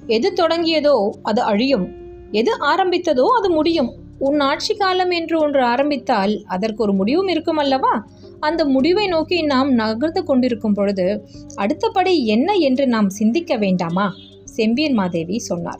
எது 0.07 0.33
தொடங்கியதோ 0.33 1.09
அது 1.21 1.41
அழியும். 1.41 1.87
எது 2.31 2.51
ஆரம்பித்ததோ 2.57 3.25
அது 3.27 3.49
முடியும். 3.49 3.91
உன் 4.19 4.39
ஆட்சி 4.39 4.73
காலம் 4.75 5.09
என்று 5.09 5.39
ஒன்று 5.39 5.63
ஆரம்பித்தால் 5.63 6.43
அதற்கு 6.45 6.83
ஒரு 6.83 6.93
முடிவும் 6.93 7.27
இருக்கும் 7.27 7.57
அல்லவா 7.57 8.07
அந்த 8.39 8.65
முடிவை 8.65 9.07
நோக்கி 9.07 9.41
நாம் 9.41 9.71
நகர்ந்து 9.73 10.23
கொண்டிருக்கும் 10.23 10.73
பொழுது 10.73 11.27
அடுத்தபடி 11.55 12.25
என்ன 12.25 12.53
என்று 12.53 12.87
நாம் 12.87 13.09
சிந்திக்க 13.09 13.57
வேண்டாமா? 13.57 14.13
செம்பியன் 14.43 14.93
மாதேவி 14.93 15.39
சொன்னார். 15.39 15.79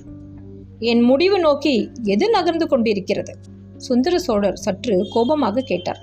என் 0.91 1.01
முடிவு 1.01 1.37
நோக்கி 1.39 1.73
எது 2.13 2.25
நகர்ந்து 2.29 2.65
கொண்டிருக்கிறது? 2.67 3.33
சுந்தர 3.77 4.15
சோழர் 4.19 4.57
சற்று 4.63 4.95
கோபமாக 5.13 5.63
கேட்டார். 5.65 5.99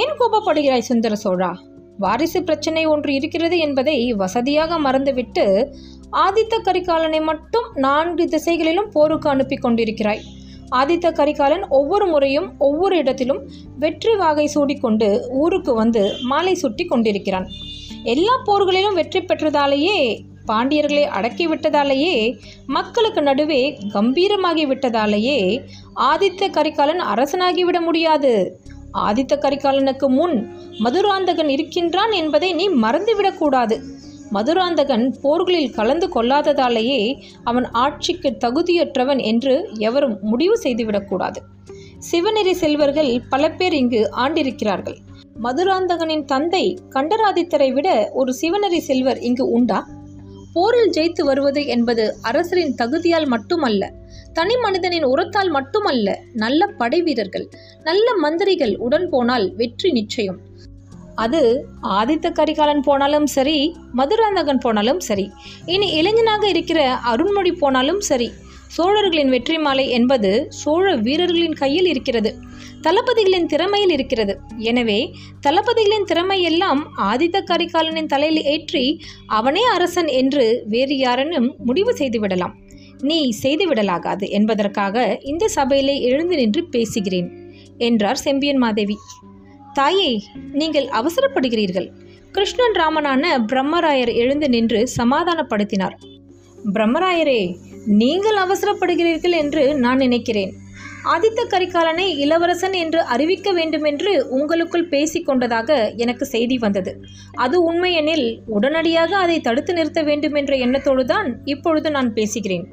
ஏன் 0.00 0.12
கோபப்படுகிறாய் 0.18 0.88
சுந்தர 0.88 1.14
சோழா? 1.24 1.50
வாரிசு 1.98 2.40
பிரச்சனை 2.42 2.82
ஒன்று 2.86 3.10
இருக்கிறது 3.14 3.56
என்பதை 3.58 3.96
வசதியாக 4.12 4.78
மறந்துவிட்டு 4.78 5.44
ஆதித்த 6.24 6.54
கரிகாலனை 6.64 7.20
மட்டும் 7.22 7.68
நான்கு 7.76 8.26
திசைகளிலும் 8.28 8.90
போருக்கு 8.90 9.28
அனுப்பி 9.30 9.56
கொண்டிருக்கிறாய். 9.56 10.22
ஆதித்த 10.76 11.06
கரிகாலன் 11.12 11.64
ஒவ்வொரு 11.68 12.06
முறையும் 12.06 12.48
ஒவ்வொரு 12.58 12.96
இடத்திலும் 12.96 13.40
வெற்றி 13.78 14.14
வாகை 14.16 14.46
சூடிக்கொண்டு 14.54 15.08
ஊருக்கு 15.42 15.74
வந்து 15.74 16.04
மாலை 16.32 16.54
சுட்டி 16.54 16.84
கொண்டிருக்கிறான். 16.84 17.48
எல்லா 18.14 18.36
போர்களிலும் 18.46 18.98
வெற்றி 19.00 19.20
பெற்றதாலேயே 19.20 19.98
பாண்டியர்களை 20.46 21.04
அடக்கிவிட்டதாலேயே 21.18 22.14
மக்களுக்கு 22.66 23.22
நடுவே 23.22 23.62
கம்பீரமாகிவிட்டதாலேயே 23.94 25.38
ஆதித்த 26.10 26.50
கரிகாலன் 26.50 27.02
அரசனாகிவிட 27.14 27.80
முடியாது. 27.80 28.32
ஆதித்த 28.98 29.34
கரிகாலனுக்கு 29.36 30.08
முன் 30.08 30.36
மதுராந்தகன் 30.78 31.48
இருக்கின்றான் 31.48 32.12
என்பதை 32.12 32.52
நீ 32.52 32.68
மறந்துவிடக்கூடாது 32.68 33.76
மதுராந்தகன் 34.30 35.04
போர்களில் 35.22 35.74
கலந்து 35.74 36.06
கொள்ளாததாலேயே 36.14 37.00
அவன் 37.44 37.66
ஆட்சிக்கு 37.70 38.30
தகுதியற்றவன் 38.44 39.20
என்று 39.22 39.54
எவரும் 39.78 40.16
முடிவு 40.22 40.56
செய்துவிடக்கூடாது 40.62 41.40
சிவநெறி 42.12 42.52
செல்வர்கள் 42.52 43.10
பல 43.28 43.50
பேர் 43.50 43.72
இங்கு 43.72 44.00
ஆண்டிருக்கிறார்கள். 44.16 44.96
மதுராந்தகனின் 45.42 46.24
தந்தை 46.24 46.64
கண்டராதித்தரை 46.90 47.72
விட 47.72 47.88
ஒரு 48.14 48.34
சிவநெறி 48.40 48.78
செல்வர் 48.78 49.18
இங்கு 49.18 49.48
உண்டா? 49.48 49.78
போரில் 50.54 50.94
ஜெயித்து 50.96 51.22
வருவது 51.28 51.62
என்பது 51.74 52.04
அரசரின் 52.30 52.74
தகுதியால் 52.80 53.28
மட்டுமல்ல 53.34 53.92
தனி 54.32 54.54
மனிதனின் 54.56 55.06
உரத்தால் 55.12 55.50
மட்டுமல்ல 55.56 56.08
நல்ல 56.42 56.66
படை 56.80 56.98
வீரர்கள் 57.02 57.46
நல்ல 57.82 58.06
மந்திரிகள் 58.24 58.74
உடன் 58.86 59.06
போனால் 59.08 59.46
வெற்றி 59.60 59.90
நிச்சயம். 59.90 60.38
அது 61.24 61.40
ஆதித்த 61.98 62.26
கரிகாலன் 62.30 62.82
போனாலும் 62.86 63.28
சரி 63.34 63.58
மதுராந்தகன் 63.98 64.62
போனாலும் 64.64 65.00
சரி 65.08 65.26
இனி 65.74 65.88
இளைஞனாக 65.98 66.44
இருக்கிற 66.48 66.80
அருண்மொழி 67.12 67.52
போனாலும் 67.62 68.00
சரி 68.10 68.28
சோழர்களின் 68.76 69.32
வெற்றி 69.34 69.58
மாலை 69.58 69.84
என்பது 69.98 70.30
சோழ 70.62 70.84
வீரர்களின் 71.06 71.56
கையில் 71.62 71.88
இருக்கிறது. 71.92 72.30
தளபதிகளின் 72.86 73.48
திறமையில் 73.52 73.92
இருக்கிறது. 73.96 74.34
எனவே 74.70 74.98
தளபதிகளின் 75.46 76.08
திறமை 76.10 76.38
எல்லாம் 76.50 76.82
ஆதித்த 77.10 77.42
கரிகாலனின் 77.50 78.10
தலையில் 78.12 78.42
ஏற்றி 78.52 78.84
அவனே 79.38 79.64
அரசன் 79.76 80.10
என்று 80.20 80.44
வேறு 80.74 80.96
யாரேனும் 80.98 81.48
முடிவு 81.68 81.94
செய்துவிடலாம். 82.00 82.54
நீ 83.10 83.18
செய்துவிடலாகாது 83.42 84.26
என்பதற்காக 84.38 85.04
இந்த 85.32 85.44
சபையிலே 85.56 85.96
எழுந்து 86.10 86.34
நின்று 86.40 86.62
பேசுகிறேன் 86.74 87.28
என்றார் 87.88 88.22
செம்பியன் 88.26 88.60
மாதேவி. 88.64 88.96
தாயே 89.78 90.10
நீங்கள் 90.60 90.88
அவசரப்படுகிறீர்கள். 91.00 91.88
கிருஷ்ணன் 92.34 92.76
ராமனான 92.80 93.24
பிரம்மராயர் 93.50 94.12
எழுந்து 94.22 94.48
நின்று 94.54 94.80
சமாதானப்படுத்தினார். 94.98 95.96
பிரம்மராயரே 96.74 97.40
நீங்கள் 98.00 98.38
அவசரப்படுகிறீர்கள் 98.44 99.34
என்று 99.42 99.64
நான் 99.84 100.02
நினைக்கிறேன். 100.04 100.52
ஆதித்த 101.12 101.40
கரிகாலனை 101.48 102.06
இளவரசன் 102.16 102.72
என்று 102.72 103.02
அறிவிக்க 103.02 103.52
வேண்டுமென்று 103.52 104.28
உங்களுக்குள் 104.28 104.88
பேசிக் 104.88 105.26
கொண்டதாக 105.26 105.92
எனக்கு 105.96 106.24
செய்தி 106.24 106.58
வந்தது. 106.58 107.00
அது 107.32 107.72
உண்மையெனில் 107.72 108.40
உடனடியாக 108.46 109.16
அதை 109.16 109.40
தடுத்து 109.40 109.72
நிறுத்த 109.72 110.02
வேண்டும் 110.02 110.34
என்ற 110.34 110.56
எண்ணத்தோடு 110.56 111.04
தான் 111.04 111.40
இப்பொழுது 111.44 111.90
நான் 111.90 112.12
பேசுகிறேன் 112.12 112.66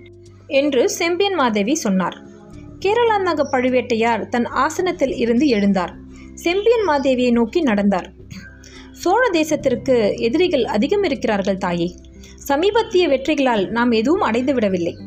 என்று 0.48 0.90
செம்பியன் 0.90 1.34
மாதேவி 1.34 1.76
சொன்னார். 1.76 2.18
கேரளாந்தக 2.80 3.44
பழுவேட்டையார் 3.52 4.30
தன் 4.30 4.46
ஆசனத்தில் 4.46 5.16
இருந்து 5.16 5.48
எழுந்தார். 5.48 5.94
செம்பியன் 6.34 6.88
மாதேவியை 6.88 7.32
நோக்கி 7.32 7.62
நடந்தார். 7.62 8.14
சோழ 8.92 9.30
தேசத்திற்கு 9.32 10.18
எதிரிகள் 10.18 10.66
அதிகம் 10.66 11.04
இருக்கிறார்கள் 11.04 11.58
தாயே. 11.58 11.96
சமீபத்திய 12.48 13.08
வெற்றிகளால் 13.08 13.70
நாம் 13.70 13.92
எதுவும் 13.92 14.22
அடைந்து 14.22 14.54
விடவில்லை 14.54 14.98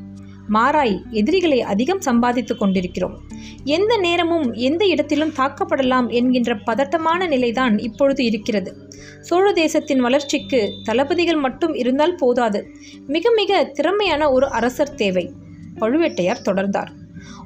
மாறாய் 0.49 1.03
எதிரிகளை 1.11 1.63
அதிகம் 1.63 2.01
சம்பாதித்துக் 2.01 2.59
கொண்டிருக்கிறோம். 2.59 3.19
எந்த 3.65 3.97
நேரமும் 3.97 4.53
எந்த 4.53 4.87
இடத்திலும் 4.87 5.33
தாக்கப்படலாம் 5.37 6.09
என்கின்ற 6.09 6.59
பதட்டமான 6.59 7.27
நிலைதான் 7.27 7.79
இப்பொழுது 7.79 8.25
இருக்கிறது. 8.25 8.89
சோழ 9.21 9.53
தேசத்தின் 9.53 10.01
வளர்ச்சிக்கு 10.01 10.71
தளபதிகள் 10.85 11.37
மட்டும் 11.37 11.75
இருந்தால் 11.75 12.15
போதாது. 12.15 12.67
மிக 13.07 13.31
மிக 13.31 13.65
திறமையான 13.65 14.31
ஒரு 14.31 14.51
அரசர் 14.51 14.95
தேவை 14.95 15.33
பழுவேட்டையார் 15.81 16.45
தொடர்ந்தார். 16.45 16.89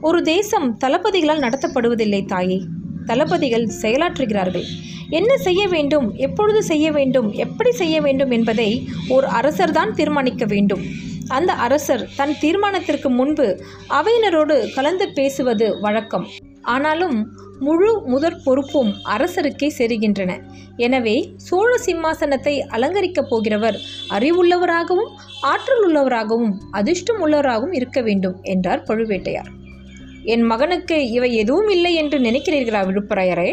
ஒரு 0.00 0.22
தேசம் 0.22 0.78
தளபதிகளால் 0.84 1.38
நடத்தப்படுவதில்லை 1.38 2.26
தாயே. 2.26 2.62
தளபதிகள் 3.06 3.70
செயலாற்றுகிறார்கள். 3.82 4.64
என்ன 5.10 5.36
செய்ய 5.36 5.68
வேண்டும் 5.68 6.14
எப்பொழுது 6.14 6.62
செய்ய 6.62 6.92
வேண்டும் 6.92 7.32
எப்படி 7.32 7.72
செய்ய 7.72 8.00
வேண்டும் 8.00 8.30
என்பதை 8.30 8.88
ஒரு 9.08 9.26
அரசர்தான் 9.26 9.90
தீர்மானிக்க 9.90 10.44
வேண்டும். 10.44 10.80
அந்த 11.28 11.52
அரசர் 11.52 12.08
தன் 12.16 12.34
தீர்மானத்திற்கு 12.40 13.08
முன்பு 13.08 13.46
அவையினரோடு 13.88 14.74
கலந்து 14.74 15.12
பேசுவது 15.12 15.80
வழக்கம். 15.80 16.26
ஆனாலும் 16.62 17.16
முழு 17.60 18.02
முதற் 18.06 18.42
பொறுப்பும் 18.44 18.94
அரசருக்கே 19.04 19.68
சேருகின்றன. 19.78 20.32
எனவே 20.76 21.34
சோழ 21.36 21.76
சிம்மாசனத்தை 21.86 22.54
அலங்கரிக்கப் 22.68 23.30
போகிறவர் 23.30 23.78
அறிவுள்ளவராகவும் 24.10 25.10
ஆற்றல் 25.40 25.82
உள்ளவராகவும் 25.86 26.52
அதிர்ஷ்டம் 26.70 27.20
உள்ளவராகவும் 27.26 27.74
இருக்க 27.74 28.00
வேண்டும் 28.00 28.36
என்றார் 28.42 28.82
பழுவேட்டையார். 28.82 29.50
என் 30.22 30.42
மகனுக்கு 30.42 31.10
இவை 31.10 31.34
எதுவும் 31.34 31.68
இல்லை 31.68 31.94
என்று 31.94 32.18
நினைக்கிறீர்களா 32.18 32.82
விழுப்புரையரே? 32.88 33.50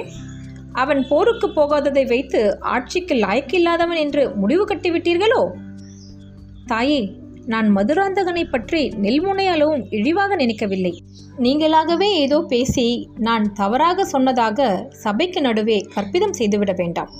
அவன் 0.74 1.08
போருக்கு 1.08 1.48
போகாததை 1.48 2.08
வைத்து 2.08 2.60
ஆட்சிக்கு 2.60 3.15
லாய்க்கில்லாதவன் 3.15 4.00
என்று 4.05 4.36
முடிவு 4.36 4.65
கட்டிவிட்டீர்களோ? 4.65 5.41
தாயே 6.65 7.24
நான் 7.46 7.68
மதுராந்தகனை 7.78 8.44
பற்றி 8.44 8.90
நெல்முனை 9.02 9.46
அளவும் 9.46 9.84
இழிவாக 9.90 10.36
நினைக்கவில்லை. 10.36 10.94
நீங்களாகவே 11.38 12.10
ஏதோ 12.16 12.38
பேசி 12.48 12.86
நான் 13.18 13.54
தவறாக 13.54 14.06
சொன்னதாக 14.06 14.88
சபைக்கு 14.90 15.42
நடுவே 15.42 15.78
கற்பிதம் 15.94 16.34
செய்துவிட 16.34 16.74
வேண்டாம். 16.78 17.12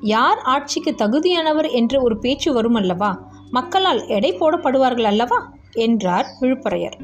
யார் 0.00 0.38
ஆட்சிக்கு 0.38 0.94
தகுதியானவர் 0.98 1.68
என்று 1.70 2.02
ஒரு 2.02 2.18
பேச்சு 2.18 2.52
வரும் 2.52 2.74
அல்லவா 2.74 3.10
மக்களால் 3.50 4.06
எடை 4.06 4.32
போடப்படுவார்கள் 4.32 5.08
அல்லவா? 5.10 5.38
என்றார் 5.72 6.28
விழுப்புரையர். 6.40 6.96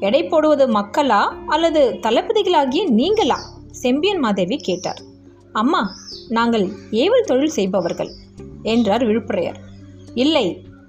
எடை 0.00 0.22
போடுவது 0.24 0.66
மக்களா 0.72 1.22
அல்லது 1.46 1.98
தளபதிகளாகிய 2.02 2.82
நீங்களா? 2.90 3.38
செம்பியன் 3.70 4.18
மாதேவி 4.18 4.56
கேட்டார். 4.56 5.00
அம்மா 5.52 5.82
நாங்கள் 6.28 6.66
ஏவல் 6.90 7.26
தொழில் 7.26 7.56
செய்பவர்கள் 7.58 8.10
என்றார் 8.62 9.04
விழுப்புரையர். 9.06 9.60
இல்லை 10.14 10.46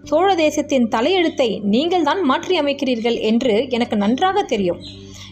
சோழ 0.10 0.27
தேசத்தின் 0.36 0.86
தலையெழுத்தை 0.93 1.48
நீங்கள் 1.74 2.05
தான் 2.08 2.22
மாற்றி 2.29 2.55
அமைக்கிறீர்கள் 2.60 3.17
என்று 3.29 3.53
எனக்கு 3.70 3.96
நன்றாக 3.96 4.43
தெரியும். 4.43 4.79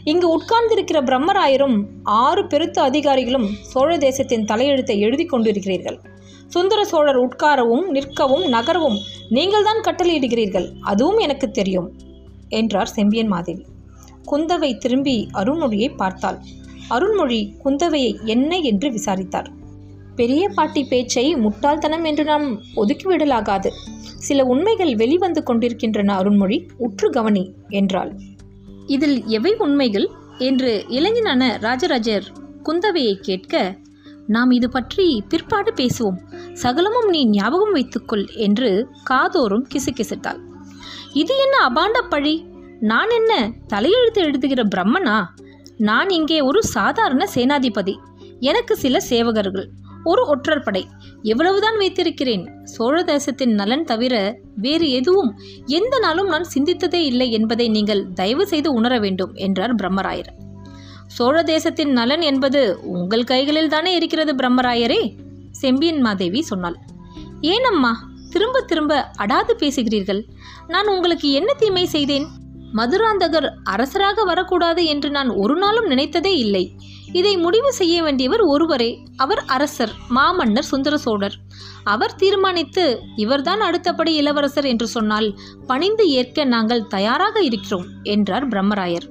இங்கு 0.04 0.28
உட்கார்ந்திருக்கிற 0.36 1.00
பிரம்மராயரும் 1.08 1.78
ஆறு 2.26 2.42
பெருத்த 2.48 2.78
அதிகாரிகளும் 2.82 3.48
சோழ 3.72 3.90
தேசத்தின் 3.98 4.46
தலையெழுத்தை 4.52 4.96
எழுதி 5.08 5.26
கொண்டிருக்கிறீர்கள். 5.26 5.98
சுந்தர 6.48 6.82
சோழர் 6.84 7.20
உட்காரவும் 7.26 7.86
நிற்கவும் 7.96 8.46
நகரவும் 8.48 8.98
நீங்கள் 9.30 9.68
தான் 9.68 9.84
கட்டளையிடுகிறீர்கள். 9.88 10.68
அதுவும் 10.82 11.18
எனக்கு 11.18 11.50
தெரியும் 11.52 11.90
என்றார் 12.60 12.94
செம்பியன் 12.98 13.32
மாதேவி. 13.34 13.66
குந்தவை 14.32 14.72
திரும்பி 14.78 15.18
அருண்மொழியை 15.34 15.90
பார்த்தாள். 15.96 16.40
அருண்மொழி 16.90 17.40
குந்தவையை 17.64 18.14
என்ன 18.26 18.52
என்று 18.72 18.88
விசாரித்தார். 18.92 19.50
பெரிய 20.20 20.50
பாட்டி 20.50 20.84
பேச்சை 20.84 21.36
முட்டாள்தனம் 21.36 22.04
என்று 22.04 22.24
நாம் 22.24 22.48
ஒதுக்கிவிடலாகாது. 22.76 23.70
சில 24.18 24.44
உண்மைகள் 24.44 24.96
வெளிவந்து 24.96 25.44
கொண்டிருக்கின்றன 25.44 26.16
அருண்மொழி. 26.18 26.58
உற்று 26.78 27.10
கவனி 27.10 27.54
என்றாள். 27.70 28.12
இதில் 28.88 29.26
எவை 29.26 29.56
உண்மைகள்? 29.58 30.10
என்று 30.38 30.86
இளைஞனான 30.88 31.58
ராஜராஜர் 31.62 32.24
குந்தவையை 32.64 33.14
கேட்க 33.14 33.78
நாம் 34.28 34.52
இது 34.52 34.70
பற்றி 34.70 35.24
பிற்பாடு 35.30 35.74
பேசுவோம். 35.74 36.20
சகலமும் 36.54 37.10
நீ 37.10 37.26
ஞாபகம் 37.26 37.72
வைத்துக்கொள் 37.72 38.28
என்று 38.36 38.88
காதோறும் 39.04 39.68
கிசுகிசுத்தாள். 39.74 40.40
இது 41.14 41.34
என்ன 41.38 41.58
அபாண்ட 41.70 42.02
பழி? 42.10 42.46
நான் 42.80 43.10
என்ன 43.10 43.52
தலையெழுத்து 43.74 44.24
எழுதுகிற 44.24 44.64
பிரம்மனா? 44.76 45.26
நான் 45.78 46.10
இங்கே 46.10 46.42
ஒரு 46.42 46.64
சாதாரண 46.64 47.28
சேனாதிபதி. 47.36 47.96
எனக்கு 48.40 48.76
சில 48.76 48.98
சேவகர்கள். 49.10 49.68
ஒரு 50.04 50.28
ஒற்றர் 50.28 50.64
படை. 50.64 50.88
எவ்வளவுதான் 51.24 51.78
வைத்திருக்கிறேன். 51.78 52.50
சோழ 52.64 53.04
தேசத்தின் 53.04 53.54
நலன் 53.54 53.84
தவிர 53.84 54.40
வேறு 54.56 54.92
எதுவும் 54.92 55.40
எந்த 55.66 56.00
நாளும் 56.00 56.28
நான் 56.28 56.46
சிந்தித்ததே 56.54 57.02
இல்லை 57.04 57.32
என்பதை 57.32 57.68
நீங்கள் 57.68 58.14
தயவு 58.14 58.48
செய்து 58.48 58.74
உணர 58.74 59.00
வேண்டும் 59.00 59.34
என்றார் 59.34 59.76
பிரம்மராயர். 59.76 60.30
சோழ 61.08 61.44
தேசத்தின் 61.44 61.92
நலன் 61.92 62.22
என்பது 62.22 62.80
உங்கள் 62.82 63.24
கைகளில் 63.24 63.70
தானே 63.70 63.96
இருக்கிறது 63.96 64.34
பிரம்மராயரே 64.34 65.16
செம்பியன் 65.52 66.02
மாதேவி 66.02 66.42
சொன்னாள். 66.42 66.76
ஏனம்மா 67.42 68.04
திரும்ப 68.32 68.62
திரும்ப 68.62 69.04
அடாது 69.16 69.56
பேசுகிறீர்கள். 69.60 70.24
நான் 70.68 70.88
உங்களுக்கு 70.88 71.32
என்ன 71.32 71.54
தீமை 71.54 71.86
செய்தேன்? 71.86 72.28
மதுராந்தகர் 72.74 73.50
அரசராக 73.64 74.24
வரக்கூடாது 74.24 74.86
என்று 74.86 75.10
நான் 75.10 75.30
ஒரு 75.30 75.56
நாளும் 75.56 75.90
நினைத்ததே 75.90 76.34
இல்லை. 76.38 76.72
இதை 77.14 77.38
முடிவு 77.38 77.74
செய்ய 77.74 78.04
வேண்டியவர் 78.04 78.44
ஒருவரே 78.46 79.00
அவர் 79.18 79.44
அரசர் 79.46 79.94
மாமன்னர் 80.10 80.64
சுந்தர 80.64 80.98
சோழர். 80.98 81.36
அவர் 81.84 82.16
தீர்மானித்து 82.16 83.00
இவர்தான் 83.16 83.62
அடுத்தபடி 83.62 84.14
இளவரசர் 84.14 84.66
என்று 84.66 84.88
சொன்னால் 84.88 85.40
பணிந்து 85.68 86.10
ஏற்க 86.10 86.44
நாங்கள் 86.44 86.88
தயாராக 86.88 87.44
இருக்கிறோம் 87.44 87.86
என்றார் 88.04 88.48
பிரம்மராயர். 88.48 89.08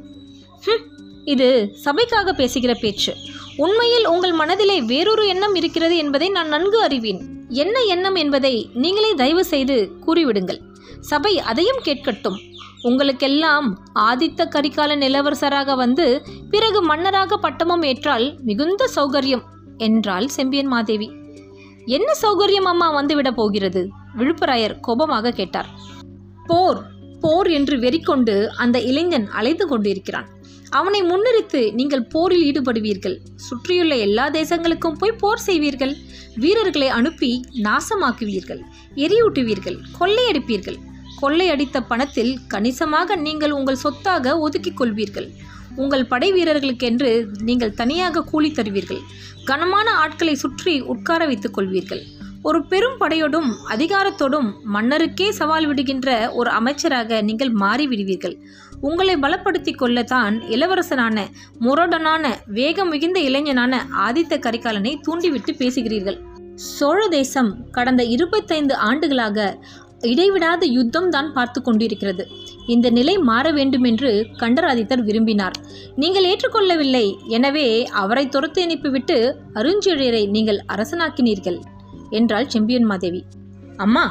இது 1.25 1.73
சபைக்காக 1.85 2.33
பேசுகிற 2.33 2.75
பேச்சு. 2.75 3.15
உண்மையில் 3.57 4.07
உங்கள் 4.07 4.33
மனதிலே 4.33 4.83
வேறொரு 4.83 5.27
எண்ணம் 5.29 5.55
இருக்கிறது 5.55 5.97
என்பதை 5.97 6.29
நான் 6.29 6.49
நன்கு 6.49 6.83
அறிவேன். 6.83 7.47
என்ன 7.49 7.81
எண்ணம் 7.81 8.15
என்பதை 8.15 8.71
நீங்களே 8.75 9.15
தயவு 9.15 9.45
செய்து 9.45 9.91
கூறிவிடுங்கள். 10.07 10.61
சபை 11.01 11.39
அதையும் 11.39 11.81
கேட்கட்டும். 11.85 12.39
உங்களுக்கெல்லாம் 12.83 13.89
ஆதித்த 13.95 14.49
கரிகாலன் 14.49 15.01
இளவரசராக 15.01 15.77
வந்து 15.77 16.23
பிறகு 16.51 16.83
மன்னராக 16.83 17.37
பட்டமும் 17.37 17.83
ஏற்றால் 17.83 18.37
மிகுந்த 18.43 18.91
சௌகரியம் 18.97 19.43
என்றாள் 19.77 20.29
செம்பியன் 20.29 20.67
மாதேவி. 20.67 21.13
என்ன 21.85 22.13
சௌகரியம் 22.23 22.69
அம்மா 22.73 23.03
வந்துவிடப் 23.03 23.37
போகிறது? 23.37 23.89
விழுப்புராயர் 24.19 24.81
கோபமாக 24.81 25.31
கேட்டார். 25.31 25.69
போர் 26.47 26.87
போர் 27.21 27.49
என்று 27.51 27.77
வெறிக்கொண்டு 27.77 28.47
அந்த 28.47 28.81
இளைஞன் 28.81 29.29
அலைந்து 29.29 29.67
கொண்டிருக்கிறான். 29.67 30.29
அவனை 30.71 31.03
முன்னிறுத்து 31.03 31.73
நீங்கள் 31.73 32.07
போரில் 32.07 32.53
ஈடுபடுவீர்கள். 32.53 33.19
சுற்றியுள்ள 33.37 33.97
எல்லா 33.97 34.31
தேசங்களுக்கும் 34.31 34.99
போய் 34.99 35.13
போர் 35.13 35.41
செய்வீர்கள். 35.47 35.95
வீரர்களை 36.35 36.89
அனுப்பி 36.89 37.45
நாசமாக்குவீர்கள். 37.63 38.61
எரியூட்டுவீர்கள். 38.95 39.79
கொள்ளையடிப்பீர்கள். 40.01 40.77
கொள்ளையடித்த 41.21 41.81
பணத்தில் 41.91 42.33
கணிசமாக 42.53 43.17
நீங்கள் 43.27 43.57
உங்கள் 43.59 43.83
சொத்தாக 43.85 44.35
ஒதுக்கிக் 44.45 44.79
கொள்வீர்கள் 44.81 45.29
உங்கள் 45.83 46.07
படை 46.07 46.29
வீரர்களுக்கென்று 46.33 47.11
நீங்கள் 47.49 47.77
தனியாக 47.81 48.23
கூலி 48.31 48.51
தருவீர்கள். 48.51 49.03
கனமான 49.45 49.89
ஆட்களை 50.05 50.35
சுற்றி 50.35 50.75
உட்கார 50.93 51.21
வைத்துக் 51.27 51.57
கொள்வீர்கள். 51.57 52.01
ஒரு 52.43 52.59
பெரும் 52.71 52.97
படையோடும் 53.01 53.49
அதிகாரத்தோடும் 53.75 54.49
மன்னருக்கே 54.75 55.29
சவால் 55.31 55.67
விடுகின்ற 55.67 56.09
ஒரு 56.33 56.51
அமைச்சராக 56.51 57.21
நீங்கள் 57.29 57.53
மாறிவிடுவீர்கள். 57.53 58.37
உங்களை 58.81 59.15
பலப்படுத்திக் 59.17 59.81
கொள்ளத்தான் 59.83 60.35
இளவரசனான 60.55 61.27
முரடனான 61.61 62.25
வேகம் 62.59 62.89
மிகுந்த 62.89 63.21
இளைஞனான 63.21 63.81
ஆதித்த 64.07 64.37
கரிகாலனை 64.47 64.95
தூண்டிவிட்டு 65.01 65.55
பேசுகிறீர்கள். 65.63 66.19
சோழ 66.55 67.01
தேசம் 67.09 67.51
கடந்த 67.71 68.03
இருபத்தைந்து 68.15 68.75
ஆண்டுகளாக 68.89 69.49
இடைவிடாத 70.03 70.67
யுத்தம் 70.67 71.11
தான் 71.11 71.33
பார்த்து 71.33 71.63
கொண்டிருக்கிறது. 71.63 72.27
இந்த 72.67 72.91
நிலை 72.91 73.19
மாற 73.19 73.53
வேண்டுமென்று 73.53 74.27
கண்டராதித்தர் 74.39 75.03
விரும்பினார். 75.05 75.53
நீங்கள் 75.97 76.25
ஏற்றுக்கொள்ளவில்லை. 76.25 77.17
எனவே 77.29 77.85
அவரை 77.85 78.29
துரத்து 78.29 78.63
அனுப்பிவிட்டு 78.63 79.41
அருஞ்செழியரை 79.55 80.29
நீங்கள் 80.29 80.61
அரசனாக்கினீர்கள் 80.69 81.59
என்றாள் 82.11 82.47
செம்பியன் 82.47 82.85
மாதேவி. 82.85 83.25
அம்மா 83.77 84.05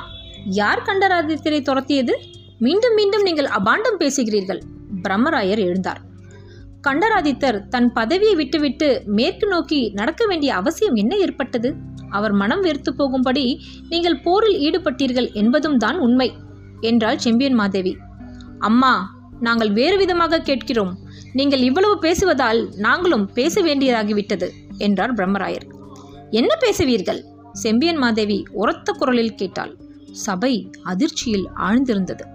யார் 0.45 0.85
கண்டராதித்தரை 0.85 1.61
துரத்தியது? 1.61 2.15
மீண்டும் 2.59 2.93
மீண்டும் 2.93 3.21
நீங்கள் 3.21 3.45
அபாண்டம் 3.45 3.99
பேசுகிறீர்கள் 3.99 4.61
பிரம்மராயர் 5.01 5.61
எழுந்தார். 5.67 6.01
கண்டராதித்தர் 6.87 7.57
தன் 7.73 7.87
பதவியை 7.97 8.35
விட்டுவிட்டு 8.39 8.87
மேற்கு 9.17 9.47
நோக்கி 9.47 9.79
நடக்க 9.99 10.21
வேண்டிய 10.25 10.51
அவசியம் 10.59 10.95
என்ன 10.95 11.13
ஏற்பட்டது? 11.25 11.69
அவர் 12.09 12.33
மனம் 12.41 12.61
வெறுத்து 12.65 12.91
போகும்படி 12.95 13.43
நீங்கள் 13.89 14.21
போரில் 14.25 14.57
ஈடுபட்டீர்கள் 14.67 15.27
என்பதும் 15.41 15.77
தான் 15.77 15.97
உண்மை 16.05 16.29
என்றாள் 16.89 17.19
செம்பியன் 17.25 17.57
மாதேவி. 17.61 17.93
அம்மா 18.69 18.93
நாங்கள் 19.39 19.71
வேறு 19.71 19.97
விதமாக 19.97 20.41
கேட்கிறோம். 20.49 20.93
நீங்கள் 21.33 21.65
இவ்வளவு 21.69 21.95
பேசுவதால் 22.05 22.61
நாங்களும் 22.85 23.25
பேச 23.33 23.61
வேண்டியதாகிவிட்டது 23.61 24.49
என்றார் 24.77 25.13
பிரம்மராயர். 25.13 25.67
என்ன 26.39 26.51
பேசுவீர்கள்? 26.65 27.21
செம்பியன் 27.65 28.01
மாதேவி 28.05 28.39
உரத்த 28.61 28.91
குரலில் 28.91 29.37
கேட்டாள். 29.41 29.73
சபை 30.25 30.53
அதிர்ச்சியில் 30.83 31.47
ஆழ்ந்திருந்தது. 31.67 32.25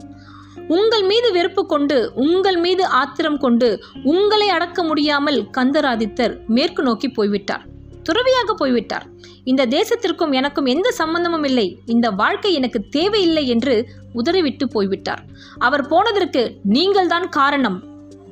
உங்கள் 0.69 1.03
மீது 1.03 1.33
வெறுப்பு 1.33 1.67
கொண்டு 1.67 2.13
உங்கள் 2.15 2.57
மீது 2.57 2.87
ஆத்திரம் 2.87 3.39
கொண்டு 3.39 3.85
உங்களை 4.05 4.49
அடக்க 4.49 4.83
முடியாமல் 4.83 5.43
கந்தராதித்தர் 5.59 6.47
மேற்கு 6.47 6.83
நோக்கி 6.83 7.09
போய்விட்டார். 7.09 7.67
துறவியாக 8.03 8.55
போய்விட்டார். 8.55 9.07
இந்த 9.45 9.67
தேசத்திற்கும் 9.67 10.33
எனக்கும் 10.33 10.67
எந்த 10.67 10.91
சம்பந்தமும் 10.91 11.45
இல்லை. 11.45 11.79
இந்த 11.87 12.11
வாழ்க்கை 12.11 12.55
எனக்கு 12.55 12.89
தேவையில்லை 12.89 13.49
என்று 13.49 13.89
உதறிவிட்டு 14.13 14.69
போய்விட்டார். 14.69 15.25
அவர் 15.59 15.87
போனதற்கு 15.87 16.57
நீங்கள்தான் 16.65 17.29
காரணம். 17.29 17.83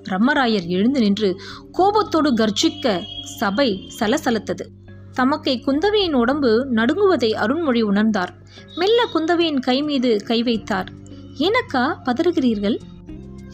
பிரம்மராயர் 0.03 0.66
எழுந்து 0.66 1.01
நின்று 1.01 1.40
கோபத்தோடு 1.73 2.35
கர்ஜிக்க 2.35 3.03
சபை 3.25 3.90
சலசலத்தது. 4.01 4.66
தமக்கை 5.12 5.62
குந்தவையின் 5.66 6.12
உடம்பு 6.12 6.66
நடுங்குவதை 6.75 7.35
அருண்மொழி 7.35 7.83
உணர்ந்தார். 7.85 8.29
மெல்ல 8.75 9.09
குந்தவையின் 9.14 9.61
கை 9.61 9.83
மீது 9.83 10.23
கை 10.25 10.43
வைத்தார். 10.43 10.99
ஏனக்கா 11.38 11.97
பதறுகிறீர்கள்? 12.05 12.79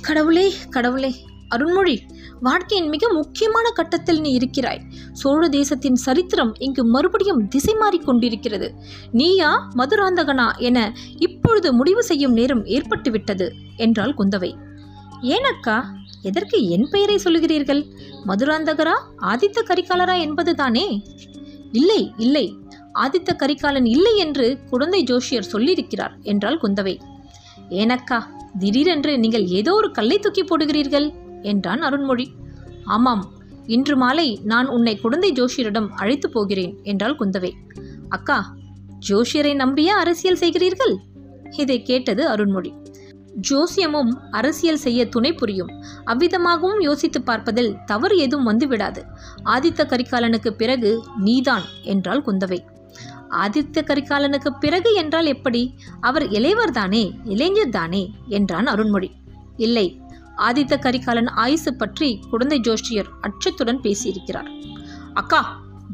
கடவுளே 0.01 0.53
கடவுளே 0.71 1.15
அருண்மொழி 1.49 1.99
வாழ்க்கையின் 2.41 2.89
மிக 2.89 3.13
முக்கியமான 3.13 3.71
கட்டத்தில் 3.71 4.21
நீ 4.21 4.31
இருக்கிறாய். 4.31 4.81
சோழ 5.13 5.49
தேசத்தின் 5.49 5.95
சரித்திரம் 5.95 6.55
இங்கு 6.59 6.85
மறுபடியும் 6.85 7.49
திசை 7.49 7.75
மாறிக்கொண்டிருக்கிறது 7.75 8.71
நீயா 9.13 9.71
மதுராந்தகனா 9.77 10.57
என 10.57 10.93
இப்பொழுது 11.19 11.73
முடிவு 11.73 12.03
செய்யும் 12.03 12.33
நேரம் 12.33 12.65
ஏற்பட்டுவிட்டது 12.65 13.51
என்றாள் 13.77 14.15
குந்தவை. 14.19 14.55
ஏனக்கா 15.21 15.83
எதற்கு 16.23 16.69
என் 16.69 16.89
பெயரை 16.91 17.17
சொல்லுகிறீர்கள்? 17.17 17.85
மதுராந்தகரா 18.27 18.95
ஆதித்த 19.21 19.63
கரிகாலரா 19.67 20.21
என்பதுதானே? 20.21 21.03
இல்லை 21.73 22.13
இல்லை 22.17 22.57
ஆதித்த 22.95 23.37
கரிகாலன் 23.37 23.85
இல்லை 23.85 24.17
என்று 24.17 24.59
குழந்தை 24.71 25.05
ஜோஷியர் 25.05 25.53
சொல்லியிருக்கிறார் 25.53 26.23
என்றாள் 26.23 26.61
குந்தவை. 26.63 27.01
ஏனக்கா 27.71 28.19
திடீரென்று 28.59 29.19
நீங்கள் 29.19 29.47
ஏதோ 29.47 29.75
ஒரு 29.75 29.91
கல்லை 29.91 30.19
தூக்கி 30.19 30.43
போடுகிறீர்கள் 30.43 31.15
என்றான் 31.43 31.83
அருண்மொழி. 31.83 32.27
ஆமாம் 32.85 33.35
இன்று 33.67 33.97
மாலை 33.97 34.39
நான் 34.45 34.67
உன்னை 34.67 35.01
குழந்தை 35.01 35.33
ஜோஷியரிடம் 35.33 35.89
அழைத்து 35.89 36.31
போகிறேன் 36.31 36.79
என்றாள் 36.83 37.17
குந்தவை. 37.19 37.53
அக்கா 38.09 38.55
ஜோஷியரை 39.09 39.55
நம்பியே 39.55 39.89
அரசியல் 39.89 40.37
செய்கிறீர்கள்? 40.37 40.95
இதை 41.57 41.83
கேட்டது 41.83 42.29
அருண்மொழி. 42.29 42.73
ஜோசியமும் 43.51 44.13
அரசியல் 44.31 44.77
செய்ய 44.77 45.09
துணை 45.09 45.33
புரியும். 45.33 45.69
அவ்விதமாகவும் 46.05 46.81
யோசித்து 46.81 47.23
பார்ப்பதில் 47.23 47.77
தவறு 47.87 48.17
எதுவும் 48.17 48.49
வந்துவிடாது. 48.49 49.03
ஆதித்த 49.45 49.85
கரிகாலனுக்கு 49.87 50.51
பிறகு 50.51 51.03
நீதான் 51.17 51.63
என்றாள் 51.83 52.23
குந்தவை. 52.23 52.65
ஆதித்த 53.43 53.83
கரிகாலனுக்கு 53.83 54.51
பிறகு 54.61 54.95
என்றால் 54.95 55.27
எப்படி? 55.27 55.63
அவர் 56.01 56.27
இளையவர் 56.29 56.71
தானே 56.71 57.05
இளைஞர் 57.25 57.69
தானே 57.69 58.03
என்றான் 58.29 58.67
அருண்மொழி. 58.67 59.11
இல்லை 59.57 59.87
ஆதித்த 60.37 60.75
கரிகாலன் 60.79 61.27
ஆயுசு 61.27 61.71
பற்றி 61.75 62.09
குழந்தை 62.31 62.61
ஜோஷியர் 62.61 63.11
அச்சத்துடன் 63.21 63.81
பேசியிருக்கிறார். 63.83 64.51
அக்கா 65.13 65.41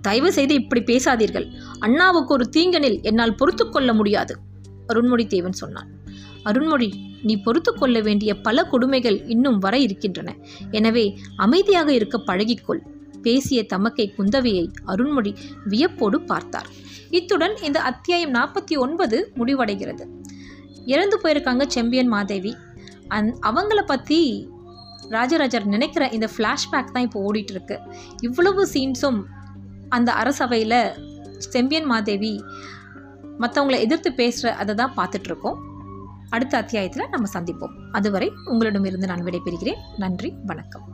தயவு 0.02 0.32
செய்து 0.32 0.54
இப்படி 0.54 0.80
பேசாதீர்கள். 0.92 1.46
அண்ணாவுக்கு 1.78 2.32
ஒரு 2.32 2.46
தீங்கனில் 2.56 3.00
என்னால் 3.02 3.34
பொறுத்து 3.34 3.68
கொள்ள 3.68 3.92
முடியாது 3.92 4.34
அருண்மொழி 4.86 5.26
தேவன் 5.26 5.52
சொன்னான். 5.52 5.90
அருண்மொழி 6.44 6.88
நீ 7.22 7.34
பொறுத்து 7.36 7.74
கொள்ள 7.74 8.00
வேண்டிய 8.00 8.40
பல 8.40 8.64
கொடுமைகள் 8.64 9.18
இன்னும் 9.26 9.58
வர 9.58 9.78
இருக்கின்றன. 9.78 10.30
எனவே 10.70 11.04
அமைதியாக 11.36 11.92
இருக்க 11.92 12.18
பழகிக்கொள். 12.26 12.82
பேசிய 13.22 13.64
தமக்கை 13.64 14.14
குந்தவையை 14.18 14.64
அருண்மொழி 14.86 15.32
வியப்போடு 15.64 16.20
பார்த்தார். 16.20 16.68
இத்துடன் 17.16 17.56
இந்த 17.62 17.80
அத்தியாயம் 17.80 18.34
நாற்பத்தி 18.34 18.78
ஒன்பது 18.78 19.32
முடிவடைகிறது. 19.38 20.04
இறந்து 20.86 21.20
போயிருக்காங்க 21.22 21.64
செம்பியன் 21.66 22.08
மாதேவி. 22.08 22.56
அந் 23.08 23.28
அவங்கள 23.42 23.80
பற்றி 23.86 24.20
ராஜராஜர் 25.08 25.66
நினைக்கிற 25.66 26.08
இந்த 26.08 26.28
ஃப்ளாஷ்பேக் 26.36 26.92
தான் 26.92 27.02
இப்போ 27.02 27.30
ஓடிட்டுருக்கு. 27.30 27.78
இவ்வளவு 28.20 28.66
சீன்ஸும் 28.72 29.20
அந்த 29.88 30.12
அரசவையில் 30.12 30.78
செம்பியன் 31.38 31.84
மாதேவி 31.84 32.44
மற்றவங்களை 33.38 33.80
எதிர்த்து 33.80 34.12
பேசுகிற 34.12 34.54
அதை 34.54 34.74
தான் 34.74 34.96
பார்த்துட்ருக்கோம் 34.96 35.60
அடுத்த 36.30 36.56
அத்தியாயத்தில் 36.56 37.10
நம்ம 37.10 37.28
சந்திப்போம். 37.34 37.76
அதுவரை 37.92 38.32
உங்களிடமிருந்து 38.44 39.06
நான் 39.06 39.24
விடைபெறுகிறேன். 39.24 39.80
நன்றி 39.98 40.32
வணக்கம். 40.46 40.86